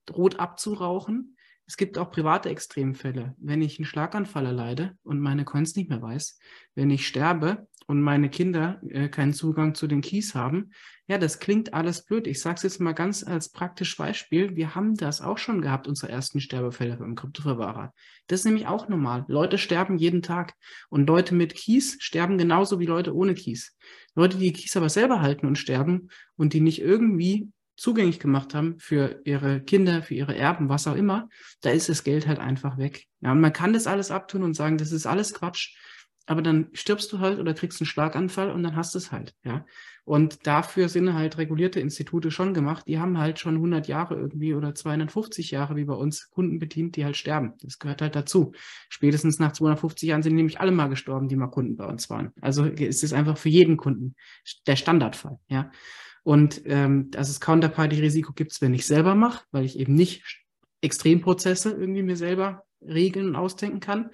droht 0.06 0.40
abzurauchen. 0.40 1.38
Es 1.72 1.78
gibt 1.78 1.98
auch 1.98 2.12
private 2.12 2.50
Extremfälle. 2.50 3.34
Wenn 3.38 3.62
ich 3.62 3.80
einen 3.80 3.86
Schlaganfall 3.86 4.46
erleide 4.46 4.98
und 5.04 5.22
meine 5.22 5.46
Coins 5.46 5.74
nicht 5.78 5.90
mehr 5.90 6.02
weiß, 6.02 6.38
wenn 6.76 6.90
ich 6.90 7.08
sterbe, 7.08 7.66
und 7.88 8.02
meine 8.02 8.30
Kinder 8.30 8.82
äh, 8.88 9.10
keinen 9.10 9.34
Zugang 9.34 9.74
zu 9.76 9.88
den 9.88 10.02
Keys 10.02 10.36
haben. 10.36 10.72
Ja, 11.08 11.18
das 11.18 11.40
klingt 11.40 11.74
alles 11.74 12.06
blöd. 12.06 12.28
Ich 12.28 12.40
sage 12.40 12.56
es 12.56 12.64
jetzt 12.64 12.80
mal 12.80 12.94
ganz 12.94 13.24
als 13.24 13.50
praktisches 13.50 13.98
Beispiel. 13.98 14.56
Wir 14.56 14.76
haben 14.76 14.96
das 14.96 15.22
auch 15.22 15.38
schon 15.38 15.62
gehabt, 15.62 15.88
unsere 15.88 16.12
ersten 16.12 16.40
Sterbefälle 16.40 16.98
beim 16.98 17.16
Kryptoverwahrer. 17.16 17.94
Das 18.28 18.42
ist 18.42 18.46
nämlich 18.46 18.68
auch 18.68 18.88
normal. 18.88 19.26
Leute 19.28 19.58
sterben 19.58 19.98
jeden 19.98 20.22
Tag. 20.22 20.54
Und 20.90 21.08
Leute 21.08 21.36
mit 21.36 21.56
Keys 21.56 21.98
sterben 22.00 22.38
genauso 22.38 22.80
wie 22.80 22.86
Leute 22.86 23.16
ohne 23.16 23.34
Keys. 23.34 23.76
Leute, 24.16 24.38
die 24.38 24.54
Keys 24.54 24.78
aber 24.78 24.90
selber 24.90 25.22
halten 25.22 25.48
und 25.48 25.58
sterben 25.58 26.10
und 26.38 26.54
die 26.54 26.62
nicht 26.62 26.82
irgendwie 26.82 27.50
zugänglich 27.82 28.20
gemacht 28.20 28.54
haben 28.54 28.76
für 28.80 29.22
ihre 29.26 29.62
Kinder, 29.62 30.04
für 30.04 30.14
ihre 30.14 30.36
Erben, 30.36 30.70
was 30.70 30.88
auch 30.88 30.96
immer, 30.96 31.30
da 31.62 31.72
ist 31.72 31.90
das 31.90 32.04
Geld 32.04 32.28
halt 32.28 32.40
einfach 32.40 32.78
weg. 32.78 33.08
Ja, 33.22 33.32
und 33.32 33.42
man 33.42 33.54
kann 33.54 33.74
das 33.74 33.88
alles 33.88 34.12
abtun 34.12 34.44
und 34.44 34.56
sagen, 34.56 34.78
das 34.78 34.92
ist 34.92 35.06
alles 35.06 35.34
Quatsch 35.34 35.76
aber 36.32 36.42
dann 36.42 36.70
stirbst 36.74 37.12
du 37.12 37.20
halt 37.20 37.40
oder 37.40 37.54
kriegst 37.54 37.82
einen 37.82 37.88
Schlaganfall 37.88 38.52
und 38.52 38.64
dann 38.64 38.76
hast 38.76 38.94
du 38.94 39.00
es 39.00 39.12
halt, 39.12 39.36
ja. 39.44 39.66
Und 40.04 40.48
dafür 40.48 40.90
sind 40.90 41.14
halt 41.14 41.38
regulierte 41.38 41.80
Institute 41.80 42.32
schon 42.32 42.54
gemacht. 42.54 42.88
Die 42.88 43.00
haben 43.00 43.20
halt 43.20 43.38
schon 43.38 43.56
100 43.56 43.88
Jahre 43.88 44.16
irgendwie 44.16 44.56
oder 44.56 44.74
250 44.74 45.52
Jahre 45.52 45.76
wie 45.76 45.86
bei 45.86 45.94
uns 45.94 46.30
Kunden 46.32 46.58
bedient, 46.58 46.96
die 46.96 47.06
halt 47.06 47.18
sterben. 47.18 47.54
Das 47.62 47.78
gehört 47.78 48.02
halt 48.02 48.16
dazu. 48.16 48.54
Spätestens 48.90 49.40
nach 49.40 49.52
250 49.52 50.10
Jahren 50.10 50.24
sind 50.24 50.36
nämlich 50.36 50.60
alle 50.60 50.72
mal 50.72 50.88
gestorben, 50.88 51.28
die 51.28 51.36
mal 51.36 51.48
Kunden 51.48 51.76
bei 51.76 51.86
uns 51.86 52.10
waren. 52.10 52.32
Also 52.42 52.66
ist 52.66 53.04
es 53.04 53.14
einfach 53.14 53.38
für 53.38 53.50
jeden 53.50 53.78
Kunden 53.78 54.16
der 54.66 54.76
Standardfall, 54.76 55.38
ja. 55.50 55.70
Und 56.24 56.62
ähm, 56.66 57.10
dass 57.12 57.30
es 57.30 57.40
Counterparty-Risiko 57.40 58.34
gibt 58.34 58.60
wenn 58.62 58.74
ich 58.74 58.86
selber 58.86 59.16
mache, 59.16 59.44
weil 59.52 59.66
ich 59.66 59.80
eben 59.80 59.96
nicht 59.96 60.24
Extremprozesse 60.82 61.72
irgendwie 61.72 62.04
mir 62.04 62.18
selber 62.18 62.64
regeln 62.82 63.30
und 63.30 63.36
ausdenken 63.36 63.80
kann. 63.80 64.12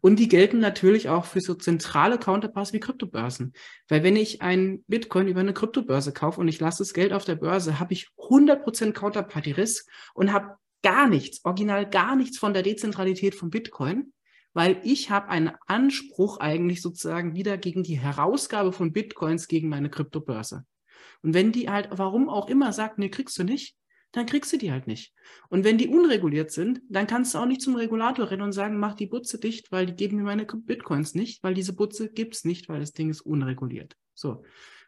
Und 0.00 0.18
die 0.18 0.28
gelten 0.28 0.58
natürlich 0.58 1.08
auch 1.08 1.24
für 1.24 1.40
so 1.40 1.54
zentrale 1.54 2.18
Counterparts 2.18 2.72
wie 2.72 2.80
Kryptobörsen. 2.80 3.54
Weil 3.88 4.02
wenn 4.02 4.16
ich 4.16 4.42
ein 4.42 4.84
Bitcoin 4.86 5.28
über 5.28 5.40
eine 5.40 5.54
Kryptobörse 5.54 6.12
kaufe 6.12 6.40
und 6.40 6.48
ich 6.48 6.60
lasse 6.60 6.78
das 6.78 6.92
Geld 6.92 7.12
auf 7.12 7.24
der 7.24 7.36
Börse, 7.36 7.78
habe 7.78 7.94
ich 7.94 8.08
100% 8.18 8.92
Counterparty-Risk 8.92 9.88
und 10.14 10.32
habe 10.32 10.56
gar 10.82 11.08
nichts, 11.08 11.44
original 11.44 11.88
gar 11.88 12.16
nichts 12.16 12.38
von 12.38 12.52
der 12.52 12.62
Dezentralität 12.62 13.34
von 13.34 13.50
Bitcoin, 13.50 14.12
weil 14.52 14.80
ich 14.84 15.10
habe 15.10 15.28
einen 15.28 15.52
Anspruch 15.66 16.38
eigentlich 16.38 16.82
sozusagen 16.82 17.34
wieder 17.34 17.56
gegen 17.58 17.82
die 17.82 17.98
Herausgabe 17.98 18.72
von 18.72 18.92
Bitcoins 18.92 19.48
gegen 19.48 19.68
meine 19.68 19.90
Kryptobörse. 19.90 20.64
Und 21.22 21.34
wenn 21.34 21.52
die 21.52 21.68
halt, 21.68 21.88
warum 21.90 22.28
auch 22.28 22.48
immer 22.48 22.72
sagt, 22.72 22.98
nee, 22.98 23.08
kriegst 23.08 23.38
du 23.38 23.44
nicht, 23.44 23.76
dann 24.12 24.26
kriegst 24.26 24.52
du 24.52 24.56
die 24.56 24.72
halt 24.72 24.86
nicht. 24.86 25.12
Und 25.50 25.64
wenn 25.64 25.78
die 25.78 25.88
unreguliert 25.88 26.50
sind, 26.50 26.80
dann 26.88 27.06
kannst 27.06 27.34
du 27.34 27.38
auch 27.38 27.46
nicht 27.46 27.60
zum 27.60 27.76
Regulator 27.76 28.30
rennen 28.30 28.42
und 28.42 28.52
sagen, 28.52 28.78
mach 28.78 28.94
die 28.94 29.06
Butze 29.06 29.38
dicht, 29.38 29.70
weil 29.72 29.86
die 29.86 29.94
geben 29.94 30.16
mir 30.16 30.22
meine 30.22 30.46
Bitcoins 30.46 31.14
nicht, 31.14 31.42
weil 31.42 31.54
diese 31.54 31.74
Butze 31.74 32.10
gibt 32.10 32.34
es 32.34 32.44
nicht, 32.44 32.68
weil 32.68 32.80
das 32.80 32.92
Ding 32.92 33.10
ist 33.10 33.20
unreguliert. 33.20 33.94
So. 34.14 34.42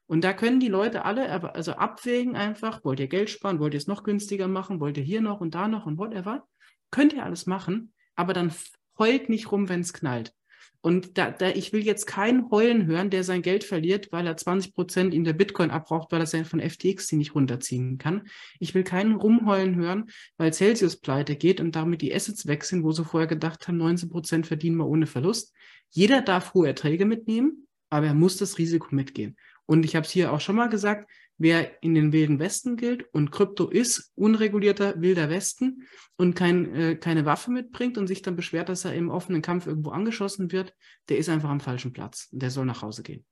Und 0.06 0.24
da 0.24 0.32
können 0.32 0.60
die 0.60 0.68
Leute 0.68 1.04
alle 1.04 1.28
also 1.54 1.72
abwägen 1.72 2.34
einfach, 2.34 2.82
wollt 2.84 3.00
ihr 3.00 3.08
Geld 3.08 3.28
sparen, 3.28 3.60
wollt 3.60 3.74
ihr 3.74 3.78
es 3.78 3.86
noch 3.86 4.02
günstiger 4.02 4.48
machen, 4.48 4.80
wollt 4.80 4.96
ihr 4.96 5.02
hier 5.02 5.20
noch 5.20 5.42
und 5.42 5.54
da 5.54 5.68
noch 5.68 5.84
und 5.84 5.98
whatever. 5.98 6.48
Könnt 6.90 7.12
ihr 7.12 7.24
alles 7.24 7.44
machen, 7.44 7.92
aber 8.14 8.32
dann 8.32 8.50
heult 8.98 9.28
nicht 9.28 9.52
rum, 9.52 9.68
wenn 9.68 9.80
es 9.80 9.92
knallt. 9.92 10.32
Und 10.80 11.18
da, 11.18 11.30
da, 11.30 11.48
ich 11.50 11.72
will 11.72 11.84
jetzt 11.84 12.06
keinen 12.06 12.50
heulen 12.50 12.86
hören, 12.86 13.10
der 13.10 13.24
sein 13.24 13.42
Geld 13.42 13.64
verliert, 13.64 14.12
weil 14.12 14.26
er 14.26 14.36
20 14.36 14.74
Prozent 14.74 15.12
in 15.12 15.24
der 15.24 15.32
Bitcoin 15.32 15.70
abbraucht, 15.70 16.12
weil 16.12 16.20
er 16.20 16.26
sein 16.26 16.44
von 16.44 16.60
FTX 16.60 17.08
die 17.08 17.16
nicht 17.16 17.34
runterziehen 17.34 17.98
kann. 17.98 18.28
Ich 18.60 18.74
will 18.74 18.84
keinen 18.84 19.16
rumheulen 19.16 19.74
hören, 19.74 20.10
weil 20.36 20.52
Celsius 20.52 20.96
pleite 20.96 21.34
geht 21.34 21.60
und 21.60 21.74
damit 21.74 22.00
die 22.00 22.14
Assets 22.14 22.46
weg 22.46 22.62
sind, 22.62 22.84
wo 22.84 22.92
sie 22.92 23.04
vorher 23.04 23.26
gedacht 23.26 23.66
haben, 23.66 23.76
19 23.76 24.08
Prozent 24.08 24.46
verdienen 24.46 24.76
wir 24.76 24.86
ohne 24.86 25.06
Verlust. 25.06 25.52
Jeder 25.90 26.22
darf 26.22 26.54
hohe 26.54 26.68
Erträge 26.68 27.06
mitnehmen, 27.06 27.66
aber 27.90 28.06
er 28.06 28.14
muss 28.14 28.36
das 28.36 28.58
Risiko 28.58 28.94
mitgehen. 28.94 29.36
Und 29.66 29.84
ich 29.84 29.96
habe 29.96 30.06
es 30.06 30.12
hier 30.12 30.32
auch 30.32 30.40
schon 30.40 30.56
mal 30.56 30.68
gesagt, 30.68 31.10
wer 31.38 31.82
in 31.82 31.94
den 31.94 32.12
wilden 32.12 32.38
Westen 32.38 32.76
gilt 32.76 33.04
und 33.14 33.30
Krypto 33.30 33.68
ist 33.68 34.12
unregulierter 34.16 35.00
wilder 35.00 35.30
Westen 35.30 35.84
und 36.16 36.34
kein, 36.34 36.74
äh, 36.74 36.96
keine 36.96 37.24
Waffe 37.24 37.50
mitbringt 37.50 37.96
und 37.96 38.08
sich 38.08 38.22
dann 38.22 38.36
beschwert, 38.36 38.68
dass 38.68 38.84
er 38.84 38.94
im 38.94 39.08
offenen 39.08 39.40
Kampf 39.40 39.66
irgendwo 39.66 39.90
angeschossen 39.90 40.52
wird, 40.52 40.74
der 41.08 41.18
ist 41.18 41.28
einfach 41.28 41.48
am 41.48 41.60
falschen 41.60 41.92
Platz. 41.92 42.28
Der 42.32 42.50
soll 42.50 42.66
nach 42.66 42.82
Hause 42.82 43.02
gehen. 43.02 43.24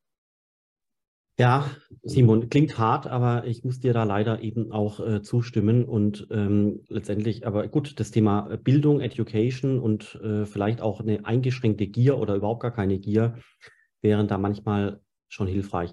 Ja, 1.39 1.71
Simon, 2.03 2.49
klingt 2.49 2.79
hart, 2.79 3.07
aber 3.07 3.47
ich 3.47 3.63
muss 3.63 3.79
dir 3.79 3.93
da 3.93 4.05
leider 4.05 4.41
eben 4.41 4.73
auch 4.73 5.01
äh, 5.01 5.21
zustimmen 5.21 5.85
und 5.85 6.27
ähm, 6.31 6.81
letztendlich, 6.89 7.47
aber 7.47 7.69
gut, 7.69 8.01
das 8.01 8.11
Thema 8.11 8.57
Bildung, 8.57 9.01
Education 9.01 9.79
und 9.79 10.15
äh, 10.23 10.47
vielleicht 10.47 10.81
auch 10.81 11.01
eine 11.01 11.27
eingeschränkte 11.27 11.89
Gier 11.89 12.17
oder 12.17 12.37
überhaupt 12.37 12.63
gar 12.63 12.73
keine 12.73 12.99
Gier 12.99 13.37
wären 14.01 14.29
da 14.29 14.39
manchmal 14.39 15.03
schon 15.29 15.47
hilfreich. 15.47 15.93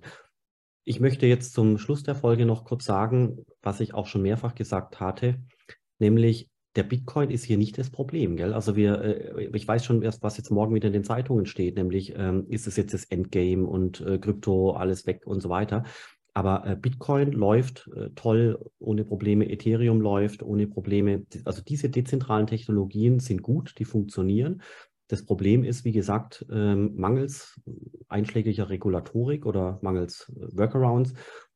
Ich 0.85 0.99
möchte 0.99 1.25
jetzt 1.27 1.53
zum 1.53 1.77
Schluss 1.77 2.03
der 2.03 2.15
Folge 2.15 2.45
noch 2.45 2.65
kurz 2.65 2.85
sagen, 2.85 3.45
was 3.61 3.79
ich 3.79 3.93
auch 3.93 4.07
schon 4.07 4.21
mehrfach 4.21 4.53
gesagt 4.55 4.99
hatte, 4.99 5.39
nämlich 5.99 6.49
der 6.75 6.83
Bitcoin 6.83 7.29
ist 7.29 7.43
hier 7.43 7.57
nicht 7.57 7.77
das 7.77 7.91
Problem, 7.91 8.35
gell? 8.35 8.53
Also 8.53 8.75
wir, 8.75 9.01
äh, 9.01 9.49
ich 9.53 9.67
weiß 9.67 9.85
schon 9.85 10.01
erst, 10.01 10.23
was 10.23 10.37
jetzt 10.37 10.49
morgen 10.49 10.73
wieder 10.73 10.87
in 10.87 10.93
den 10.93 11.03
Zeitungen 11.03 11.45
steht, 11.45 11.77
nämlich 11.77 12.13
ähm, 12.17 12.47
ist 12.49 12.67
es 12.67 12.75
jetzt 12.77 12.93
das 12.93 13.05
Endgame 13.05 13.65
und 13.65 14.01
äh, 14.01 14.17
Krypto 14.17 14.71
alles 14.71 15.05
weg 15.05 15.25
und 15.25 15.41
so 15.41 15.49
weiter. 15.49 15.83
Aber 16.33 16.65
äh, 16.65 16.75
Bitcoin 16.75 17.31
läuft 17.31 17.89
äh, 17.95 18.09
toll, 18.15 18.59
ohne 18.79 19.05
Probleme. 19.05 19.49
Ethereum 19.49 20.01
läuft 20.01 20.41
ohne 20.41 20.67
Probleme. 20.67 21.25
Also 21.45 21.61
diese 21.61 21.89
dezentralen 21.89 22.47
Technologien 22.47 23.19
sind 23.19 23.43
gut, 23.43 23.75
die 23.77 23.85
funktionieren. 23.85 24.63
Das 25.07 25.25
Problem 25.25 25.63
ist, 25.63 25.85
wie 25.85 25.91
gesagt, 25.91 26.45
ähm, 26.51 26.95
mangels 26.95 27.61
einschlägiger 28.07 28.69
Regulatorik 28.69 29.45
oder 29.45 29.79
mangels 29.81 30.31
äh, 30.35 30.57
Workarounds 30.57 31.13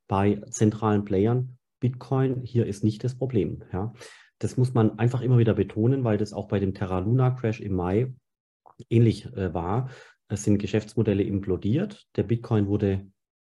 bei 0.07 0.41
zentralen 0.49 1.05
Playern. 1.05 1.57
Bitcoin 1.79 2.41
hier 2.43 2.65
ist 2.65 2.83
nicht 2.83 3.03
das 3.03 3.15
Problem. 3.15 3.63
Ja. 3.71 3.93
Das 4.39 4.57
muss 4.57 4.73
man 4.73 4.99
einfach 4.99 5.21
immer 5.21 5.37
wieder 5.37 5.53
betonen, 5.53 6.03
weil 6.03 6.17
das 6.17 6.33
auch 6.33 6.47
bei 6.47 6.59
dem 6.59 6.73
Terra 6.73 6.99
Luna 6.99 7.31
Crash 7.31 7.59
im 7.59 7.73
Mai 7.73 8.13
ähnlich 8.89 9.25
äh, 9.33 9.53
war. 9.53 9.89
Es 10.27 10.43
sind 10.43 10.59
Geschäftsmodelle 10.59 11.23
implodiert. 11.23 12.07
Der 12.15 12.23
Bitcoin 12.23 12.67
wurde 12.67 13.07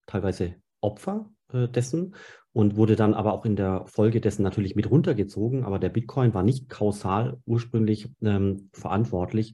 teilweise 0.07 0.55
Opfer 0.79 1.29
äh, 1.51 1.67
dessen 1.67 2.15
und 2.53 2.75
wurde 2.75 2.95
dann 2.95 3.13
aber 3.13 3.33
auch 3.33 3.45
in 3.45 3.55
der 3.55 3.85
Folge 3.87 4.21
dessen 4.21 4.43
natürlich 4.43 4.75
mit 4.75 4.89
runtergezogen. 4.89 5.63
Aber 5.63 5.79
der 5.79 5.89
Bitcoin 5.89 6.33
war 6.33 6.43
nicht 6.43 6.69
kausal 6.69 7.37
ursprünglich 7.45 8.09
ähm, 8.21 8.69
verantwortlich 8.73 9.53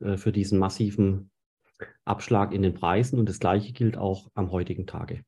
äh, 0.00 0.16
für 0.16 0.32
diesen 0.32 0.58
massiven 0.58 1.30
Abschlag 2.04 2.52
in 2.52 2.62
den 2.62 2.74
Preisen. 2.74 3.18
Und 3.18 3.28
das 3.28 3.40
Gleiche 3.40 3.72
gilt 3.72 3.98
auch 3.98 4.30
am 4.34 4.50
heutigen 4.50 4.86
Tage. 4.86 5.22